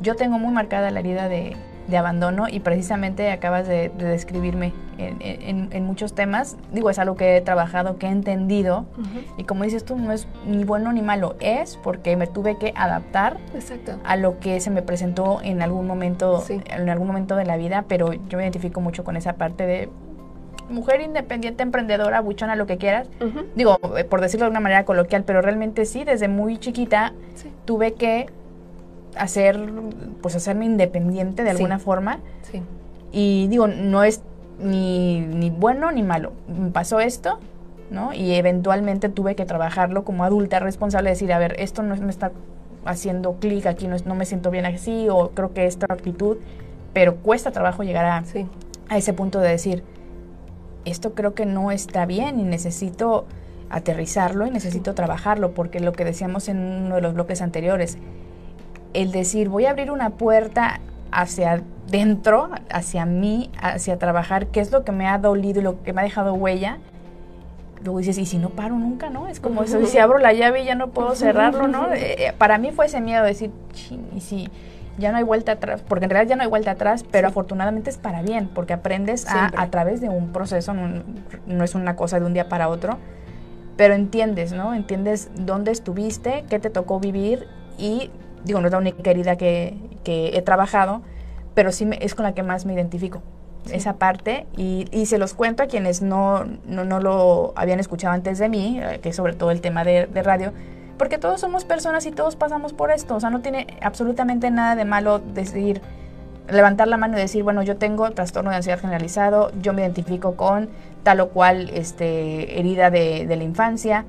[0.00, 1.56] yo tengo muy marcada la herida de,
[1.96, 6.56] abandono y precisamente acabas de, describirme en, muchos temas.
[6.72, 8.86] Digo, es algo que he trabajado, que he entendido.
[9.36, 12.72] Y como dices tú, no es ni bueno ni malo, es porque me tuve que
[12.76, 13.38] adaptar
[14.04, 17.84] a lo que se me presentó en algún momento, en algún momento de la vida,
[17.88, 19.88] pero yo me identifico mucho con esa parte de
[20.68, 23.08] mujer independiente, emprendedora, buchona, lo que quieras.
[23.54, 27.12] Digo, eh, por decirlo de una manera coloquial, pero realmente sí, desde muy chiquita
[27.64, 28.26] tuve que
[29.18, 29.58] hacer,
[30.22, 32.20] pues hacerme independiente de alguna forma.
[32.50, 32.62] Sí.
[33.12, 34.22] Y digo, no es
[34.58, 36.32] ni, ni bueno ni malo.
[36.48, 37.38] Me pasó esto,
[37.90, 38.12] ¿no?
[38.12, 42.32] Y eventualmente tuve que trabajarlo como adulta responsable, decir, a ver, esto no me está
[42.84, 46.38] haciendo clic aquí, no, no, me siento bien así, o creo que esta actitud,
[46.92, 48.24] pero cuesta trabajo llegar a,
[48.88, 49.84] a ese punto de decir,
[50.84, 53.26] esto creo que no está bien y necesito
[53.70, 57.98] aterrizarlo y necesito trabajarlo, porque lo que decíamos en uno de los bloques anteriores,
[58.94, 60.80] el decir voy a abrir una puerta
[61.10, 65.82] hacia dentro, hacia mí, hacia trabajar, qué es lo que me ha dolido y lo
[65.82, 66.78] que me ha dejado huella.
[67.82, 69.28] Luego dices, ¿y si no paro nunca, no?
[69.28, 71.88] Es como eso, si abro la llave y ya no puedo cerrarlo, ¿no?
[71.94, 73.50] Eh, eh, para mí fue ese miedo de decir,
[74.14, 74.50] y si
[74.98, 77.88] ya no hay vuelta atrás, porque en realidad ya no hay vuelta atrás, pero afortunadamente
[77.88, 81.04] es para bien, porque aprendes a, a, través de un proceso, no,
[81.46, 82.98] no, es una cosa de un día para otro,
[83.76, 84.74] pero entiendes, ¿no?
[84.74, 87.46] Entiendes dónde estuviste, qué te tocó vivir
[87.78, 88.10] y
[88.44, 91.02] digo, no es la única herida que, he trabajado,
[91.54, 93.20] pero sí es con la que más me identifico.
[93.70, 98.48] Esa parte, y, se los cuento a quienes no, no, lo habían escuchado antes de
[98.48, 100.52] mí, eh, que es sobre todo el tema de, radio,
[100.96, 104.74] porque todos somos personas y todos pasamos por esto, o sea, no tiene absolutamente nada
[104.74, 105.82] de malo decir,
[106.48, 110.34] levantar la mano y decir, bueno, yo tengo trastorno de ansiedad generalizado, yo me identifico
[110.34, 110.70] con
[111.02, 114.06] tal o cual este, herida de, de la infancia,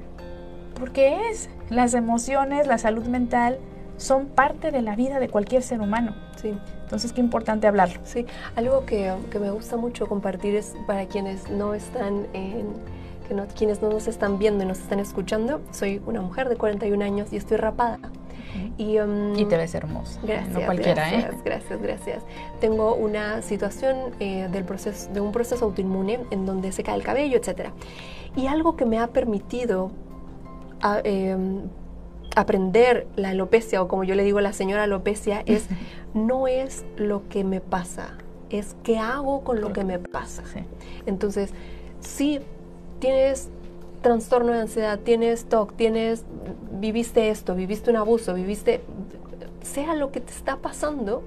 [0.80, 3.60] porque es las emociones, la salud mental,
[4.00, 6.16] son parte de la vida de cualquier ser humano.
[6.42, 6.54] Sí.
[6.84, 8.00] Entonces, qué importante hablarlo.
[8.04, 8.26] Sí,
[8.56, 12.66] algo que, que me gusta mucho compartir es para quienes no están en,
[13.28, 15.62] que no, quienes no nos están viendo y nos están escuchando.
[15.72, 18.00] Soy una mujer de 41 años y estoy rapada.
[18.80, 20.20] Y, um, y, te ves hermosa.
[20.24, 21.22] Gracias, no cualquiera, ¿eh?
[21.22, 22.24] gracias, gracias, gracias.
[22.60, 27.04] Tengo una situación eh, del proceso, de un proceso autoinmune en donde se cae el
[27.04, 27.70] cabello, etc.
[28.36, 29.92] Y algo que me ha permitido
[30.82, 31.38] a, eh,
[32.36, 35.68] aprender la alopecia, o como yo le digo a la señora alopecia, es
[36.14, 38.18] no es lo que me pasa,
[38.50, 40.44] es qué hago con lo que me pasa.
[41.06, 41.52] Entonces,
[42.00, 42.40] si
[43.00, 43.50] tienes
[44.02, 46.24] trastorno de ansiedad, tienes TOC, tienes,
[46.72, 48.82] viviste esto, viviste un abuso, viviste,
[49.62, 51.24] sea lo que te está pasando,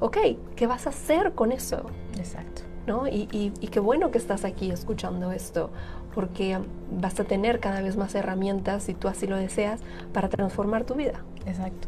[0.00, 0.18] ok,
[0.56, 1.86] ¿qué vas a hacer con eso?
[2.16, 2.67] Exacto.
[2.86, 3.06] ¿No?
[3.06, 5.70] Y, y, y qué bueno que estás aquí escuchando esto
[6.14, 6.58] porque
[6.90, 9.80] vas a tener cada vez más herramientas, si tú así lo deseas,
[10.12, 11.20] para transformar tu vida.
[11.46, 11.86] Exacto.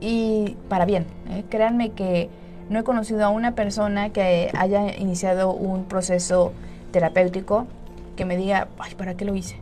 [0.00, 1.44] Y para bien, ¿eh?
[1.48, 2.28] créanme que
[2.68, 6.52] no he conocido a una persona que haya iniciado un proceso
[6.90, 7.66] terapéutico
[8.16, 9.56] que me diga, ay, ¿para qué lo hice?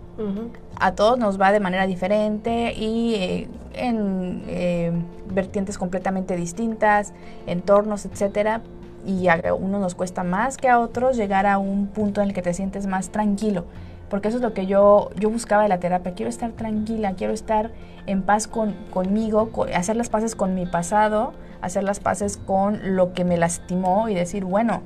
[0.78, 4.92] A todos nos va de manera diferente y eh, en eh,
[5.32, 7.14] vertientes completamente distintas,
[7.46, 8.60] entornos, etcétera.
[9.06, 12.34] Y a uno nos cuesta más que a otros llegar a un punto en el
[12.34, 13.64] que te sientes más tranquilo
[14.10, 16.14] porque eso es lo que yo, yo buscaba de la terapia.
[16.14, 17.70] Quiero estar tranquila, quiero estar
[18.06, 21.32] en paz con, conmigo, hacer las paces con mi pasado,
[21.62, 24.82] hacer las paces con lo que me lastimó y decir, bueno,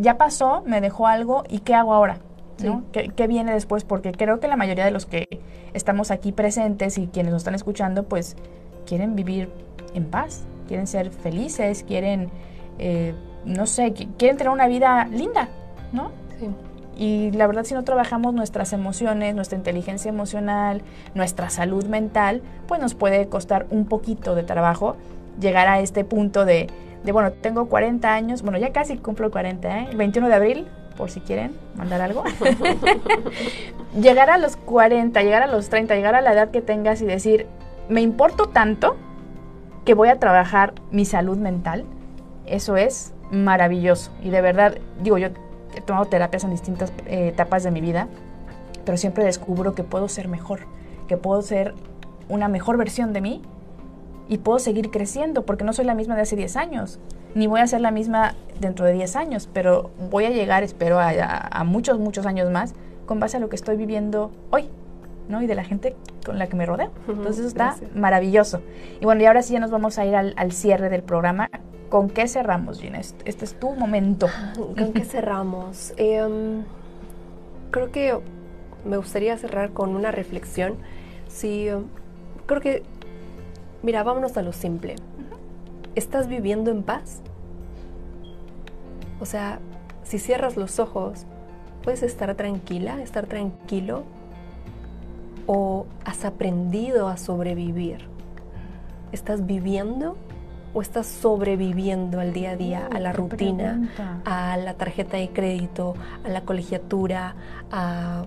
[0.00, 2.18] ya, pasó, me dejó algo y ¿qué hago ahora?
[2.64, 2.84] ¿no?
[2.92, 3.84] ¿Qué, viene después?
[3.84, 5.40] Porque creo que la mayoría de los que
[5.74, 8.36] estamos aquí presentes y quienes nos están escuchando, pues
[8.86, 9.50] quieren vivir
[9.94, 12.30] en paz, quieren ser felices, quieren,
[12.78, 13.14] eh,
[13.44, 15.48] no sé, quieren tener una vida linda,
[15.92, 16.10] ¿no?
[16.38, 16.48] Sí.
[16.96, 20.82] Y la verdad, si no trabajamos nuestras emociones, nuestra inteligencia emocional,
[21.14, 24.96] nuestra salud mental, pues nos puede costar un poquito de trabajo
[25.40, 26.68] llegar a este punto de,
[27.02, 29.88] de bueno, tengo 40 años, bueno, ya casi cumplo 40, ¿eh?
[29.90, 32.22] El 21 de abril por si quieren mandar algo.
[34.00, 37.06] llegar a los 40, llegar a los 30, llegar a la edad que tengas y
[37.06, 37.46] decir,
[37.88, 38.96] me importo tanto
[39.84, 41.84] que voy a trabajar mi salud mental,
[42.52, 44.10] eso es maravilloso.
[44.22, 45.28] Y de verdad, digo, yo
[45.74, 48.08] he tomado terapias en distintas eh, etapas de mi vida,
[48.84, 50.60] pero siempre descubro que puedo ser mejor,
[51.08, 51.74] que puedo ser
[52.28, 53.42] una mejor versión de mí
[54.28, 57.00] y puedo seguir creciendo porque no soy la misma de hace 10 años,
[57.34, 60.98] ni voy a ser la misma dentro de 10 años, pero voy a llegar, espero,
[61.00, 62.74] a, muchos, muchos años más
[63.06, 64.68] con base a lo que estoy viviendo hoy.
[65.28, 65.40] ¿no?
[65.40, 65.96] y de la gente
[66.26, 66.90] con la que me rodeo.
[67.08, 68.60] Entonces eso está maravilloso.
[69.00, 71.48] Y bueno, y ahora sí ya nos vamos a ir al, cierre del programa.
[71.92, 73.00] ¿Con qué cerramos, Gina?
[73.00, 74.26] Este, este es tu momento.
[74.56, 75.92] ¿Con qué cerramos?
[75.98, 76.64] Em,
[77.70, 78.18] creo que
[78.86, 80.76] me gustaría cerrar con una reflexión.
[81.28, 81.68] Sí,
[82.46, 82.82] creo que,
[83.82, 84.96] mira, vámonos a lo simple.
[85.94, 87.20] ¿Estás viviendo en paz?
[89.20, 89.58] O sea,
[90.02, 91.26] si cierras los ojos,
[91.84, 94.04] ¿puedes estar tranquila, estar tranquilo?
[95.46, 98.08] ¿O has aprendido a sobrevivir?
[99.12, 100.16] ¿Estás viviendo
[100.74, 103.90] o estás sobreviviendo al día a día, a la rutina,
[104.24, 105.94] a la tarjeta de crédito,
[106.24, 107.34] a la colegiatura,
[107.70, 108.26] a...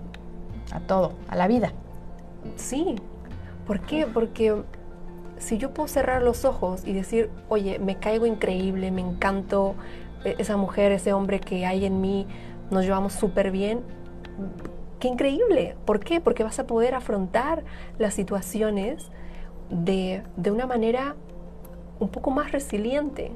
[0.72, 1.74] A todo, a la vida.
[2.56, 2.96] Sí.
[3.68, 4.08] ¿Por qué?
[4.08, 4.64] Porque
[5.38, 9.76] si yo puedo cerrar los ojos y decir, oye, me caigo increíble, me encanto
[10.24, 12.28] e-, esa mujer, ese hombre que hay en mí,
[12.72, 13.82] nos llevamos súper bien,
[15.00, 15.76] qué increíble.
[15.86, 16.20] ¿Por qué?
[16.20, 17.64] Porque vas a poder afrontar
[17.98, 19.12] las situaciones
[19.70, 21.16] de, de una manera
[22.00, 23.32] un poco más resiliente.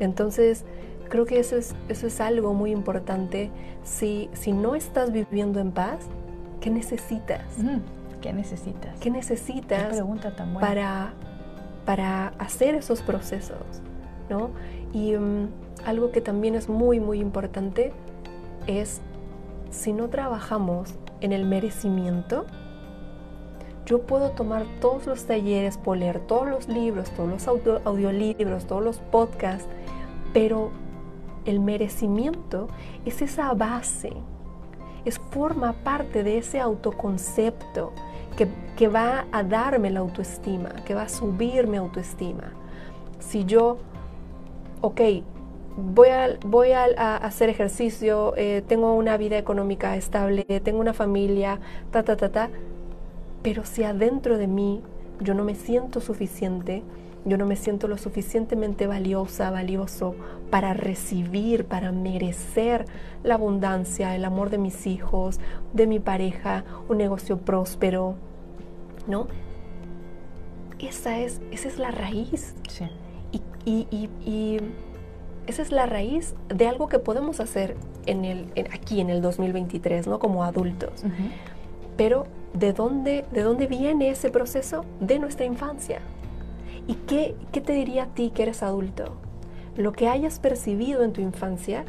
[0.00, 0.64] Entonces,
[1.08, 3.50] creo que eso es, eso es algo muy importante.
[3.82, 6.06] Si, si no estás viviendo en paz,
[6.60, 7.44] ¿qué necesitas?
[8.20, 8.98] ¿Qué necesitas?
[9.00, 11.12] ¿Qué necesitas pregunta tan Para,
[11.84, 13.82] para hacer esos procesos?
[14.28, 14.50] ¿no?
[14.92, 15.48] Y mm,
[15.84, 17.92] algo que también es muy, muy importante
[18.66, 19.00] es
[19.70, 22.46] si no trabajamos en el merecimiento,
[23.88, 27.48] yo puedo tomar todos los talleres, puedo leer todos los libros, todos los
[27.86, 29.66] audiolibros, todos los podcasts,
[30.34, 30.70] pero
[31.46, 32.68] el merecimiento
[33.06, 34.12] es esa base,
[35.06, 37.94] es forma parte de ese autoconcepto,
[38.76, 42.52] que, va a darme la autoestima, que va a subir mi autoestima.
[43.18, 43.78] Si yo,
[44.82, 45.00] ok,
[45.76, 51.58] voy a, voy a, hacer ejercicio, eh, tengo una vida económica estable, tengo una familia,
[51.90, 52.50] ta, ta, ta, ta,
[53.48, 54.82] pero si adentro de mí
[55.20, 56.82] yo no me siento suficiente,
[57.24, 60.14] yo no me siento lo suficientemente valiosa, valioso
[60.50, 62.84] para recibir, para merecer
[63.22, 65.40] la abundancia, el amor de mis hijos,
[65.72, 68.16] de mi pareja, un negocio próspero,
[69.06, 69.28] ¿no?
[70.78, 72.54] Esa es, esa es la raíz.
[73.64, 74.58] Y,
[75.46, 80.06] esa es la raíz de algo que podemos hacer en el, aquí en el 2023,
[80.06, 80.18] ¿no?
[80.18, 81.02] Como adultos.
[81.96, 84.84] Pero ¿de dónde, ¿de dónde viene ese proceso?
[85.00, 86.00] De nuestra infancia.
[86.86, 89.16] ¿Y qué, qué te diría a ti que eres adulto?
[89.76, 91.84] Lo que hayas percibido en tu infancia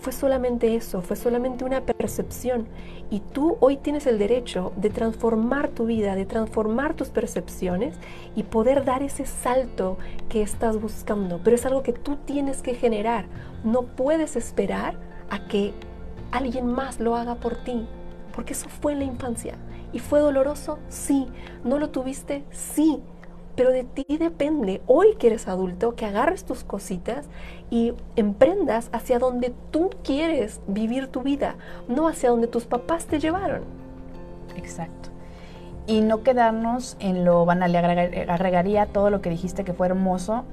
[0.00, 2.68] fue solamente eso, fue solamente una percepción.
[3.10, 7.96] Y tú hoy tienes el derecho de transformar tu vida, de transformar tus percepciones
[8.34, 9.96] y poder dar ese salto
[10.28, 11.40] que estás buscando.
[11.42, 13.26] Pero es algo que tú tienes que generar.
[13.64, 14.96] No puedes esperar
[15.30, 15.72] a que
[16.30, 17.86] alguien más lo haga por ti.
[18.34, 19.54] Porque eso fue en la infancia.
[19.96, 20.78] ¿Y fue doloroso?
[20.90, 21.26] Sí.
[21.64, 22.44] ¿No lo tuviste?
[22.50, 23.02] Sí
[23.54, 27.26] pero de ti depende, hoy que eres adulto, que agarres tus cositas
[27.70, 31.56] y emprendas hacia donde tú quieres vivir tu vida,
[31.88, 33.62] no hacia donde tus papás te llevaron.
[34.56, 35.08] Exacto.
[35.86, 40.44] Y no quedarnos en lo banal, le agregaría todo lo que dijiste que fue hermoso,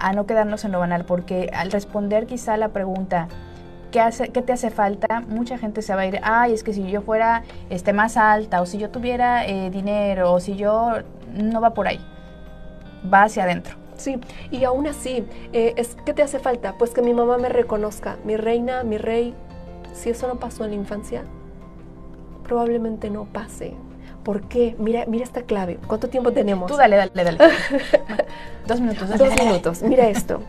[0.00, 3.28] a no quedarnos en lo banal, porque al responder quizá la pregunta,
[3.90, 5.20] ¿qué, hace, qué te hace falta?
[5.20, 8.60] Mucha gente se va a ir, ay, es que si yo fuera este, más alta,
[8.62, 10.92] o si yo tuviera eh, dinero, o si yo,
[11.34, 12.00] no va por ahí
[13.12, 13.76] va hacia adentro.
[13.96, 14.18] Sí,
[14.50, 16.78] y aún así, eh, es, ¿qué te hace falta?
[16.78, 19.34] Pues que mi mamá me reconozca, mi reina, mi rey.
[19.92, 21.24] Si eso no pasó en la infancia,
[22.44, 23.74] probablemente no pase.
[24.24, 24.74] ¿Por qué?
[24.78, 25.78] Mira, mira esta clave.
[25.86, 26.70] ¿Cuánto tiempo tenemos?
[26.70, 27.38] Tú dale, dale, dale.
[28.66, 29.18] dos minutos.
[29.18, 29.82] Dos, minutos.
[29.82, 30.40] Mira esto.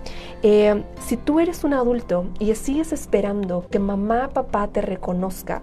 [0.44, 5.62] Eh, si tú eres un adulto y sigues esperando que mamá, papá te reconozca,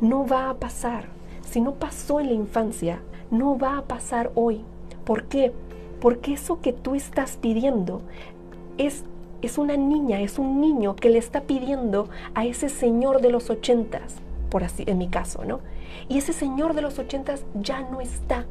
[0.00, 1.06] no va a pasar.
[1.42, 3.00] Si no pasó en la infancia,
[3.32, 4.64] no va a pasar hoy.
[5.04, 5.52] ¿Por qué?
[6.00, 8.02] Porque eso que tú estás pidiendo
[8.78, 9.02] es,
[9.42, 13.50] es una niña, es un niño que le está pidiendo a ese señor de los
[13.50, 14.16] ochentas,
[14.50, 15.60] por así, en mi caso, ¿no?
[16.08, 18.46] Y ese señor de los ochentas ya no está.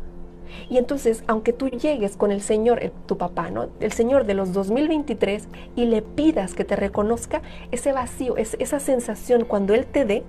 [0.69, 3.67] Y entonces, aunque tú llegues con el Señor, tu papá, ¿no?
[3.79, 7.41] El Señor de los 2023 y le pidas que te reconozca,
[7.71, 10.23] ese vacío, esa sensación cuando Él te dé,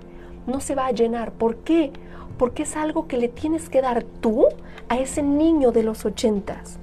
[0.47, 1.31] no se va a llenar.
[1.31, 1.91] ¿Por qué?
[2.37, 4.47] Porque es algo que le tienes que dar tú
[4.89, 6.79] a ese niño de los ochentas.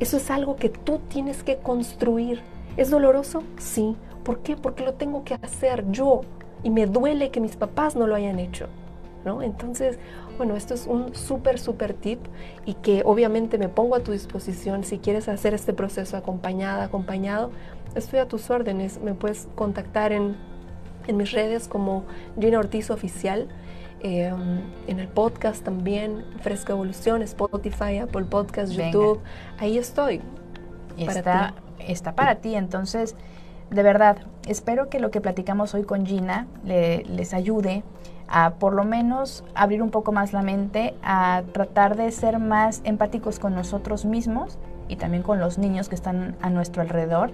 [0.00, 2.40] Eso es algo que tú tienes que construir.
[2.76, 3.44] ¿Es doloroso?
[3.58, 3.96] Sí.
[4.24, 4.56] ¿Por qué?
[4.56, 6.22] Porque lo tengo que hacer yo.
[6.62, 8.66] Y me duele que mis papás no lo hayan hecho.
[9.24, 9.42] ¿no?
[9.42, 9.98] Entonces,
[10.36, 12.18] bueno, esto es un súper, súper tip
[12.64, 17.50] y que obviamente me pongo a tu disposición si quieres hacer este proceso acompañada, acompañado.
[17.94, 19.00] Estoy a tus órdenes.
[19.00, 20.36] Me puedes contactar en,
[21.06, 22.04] en mis redes como
[22.38, 23.48] Gina Ortiz Oficial.
[24.00, 29.20] Em, en el podcast también, Fresca Evolución, Spotify, Apple Podcast, YouTube.
[29.58, 30.20] Ahí estoy.
[30.98, 32.54] está, está para ti.
[32.54, 33.16] Entonces,
[33.70, 37.82] de verdad, espero que lo que platicamos hoy con Gina les ayude
[38.28, 42.80] a por lo menos abrir un poco más la mente, a tratar de ser más
[42.84, 44.58] empáticos con nosotros mismos
[44.88, 47.30] y también con los niños que están a nuestro alrededor.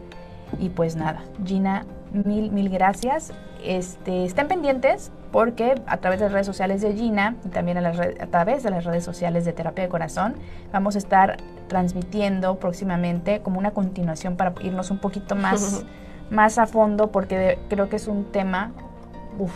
[0.59, 3.33] Y pues nada, Gina, mil, mil gracias.
[3.63, 7.91] Este, estén pendientes porque a través de las redes sociales de Gina y también a,
[7.91, 10.35] a través de las redes sociales de Terapia de Corazón
[10.73, 11.37] vamos a estar
[11.69, 15.85] transmitiendo próximamente como una continuación para irnos un poquito más,
[16.31, 18.73] más a fondo porque creo que es un tema
[19.39, 19.53] uf,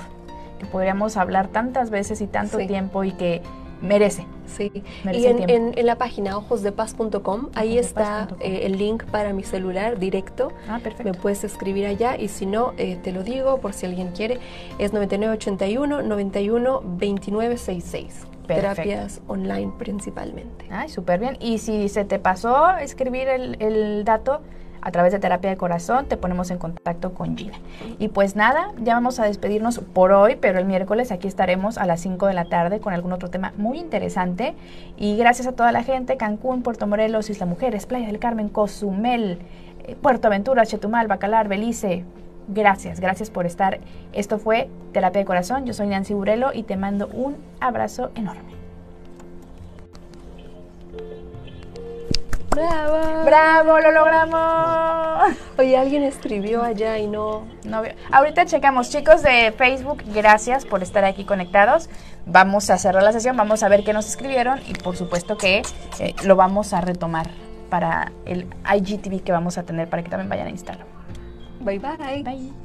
[0.59, 3.42] que podríamos hablar tantas veces y tanto tiempo y que
[3.84, 4.26] merece.
[4.46, 4.70] Sí,
[5.12, 10.52] y en, la página ojosdepaz.com, ahí está eh, el link para mi celular directo.
[10.68, 11.12] Ah, perfecto.
[11.12, 14.38] Me puedes escribir allá y si no, eh, te lo digo por si alguien quiere,
[14.78, 18.26] es 9981 91 2966.
[18.46, 20.66] Terapias online principalmente.
[20.70, 21.38] Ay, súper bien.
[21.40, 24.42] Y si se te pasó escribir el, el dato,
[24.85, 27.57] a través de terapia de corazón te ponemos en contacto con Gina.
[27.99, 31.87] Y pues nada, ya vamos a despedirnos por hoy, pero el miércoles aquí estaremos a
[31.87, 34.55] las 5 de la tarde con algún otro tema muy interesante.
[34.97, 39.39] Y gracias a toda la gente, Cancún, Puerto Morelos, Isla Mujeres, Playa del Carmen, Cozumel,
[39.85, 42.05] eh, Puerto Aventura, Chetumal, Bacalar, Belice.
[42.47, 43.80] Gracias, gracias por estar.
[44.12, 45.64] Esto fue Terapia de Corazón.
[45.64, 48.53] Yo soy Nancy Burelo y te mando un abrazo enorme.
[52.55, 53.24] ¡Bravo!
[53.24, 53.80] ¡Bravo!
[53.80, 55.36] ¡Lo logramos!
[55.59, 57.46] Oye, alguien escribió allá y no...
[57.64, 57.82] no
[58.12, 58.90] Ahorita checamos.
[58.90, 61.88] Chicos de Facebook, gracias por estar aquí conectados.
[62.26, 65.62] Vamos a cerrar la sesión, vamos a ver qué nos escribieron y por supuesto que
[65.98, 67.28] eh, lo vamos a retomar
[67.68, 70.86] para el IGTV que vamos a tener para que también vayan a Instagram.
[71.61, 72.22] Bye bye.
[72.22, 72.64] Bye.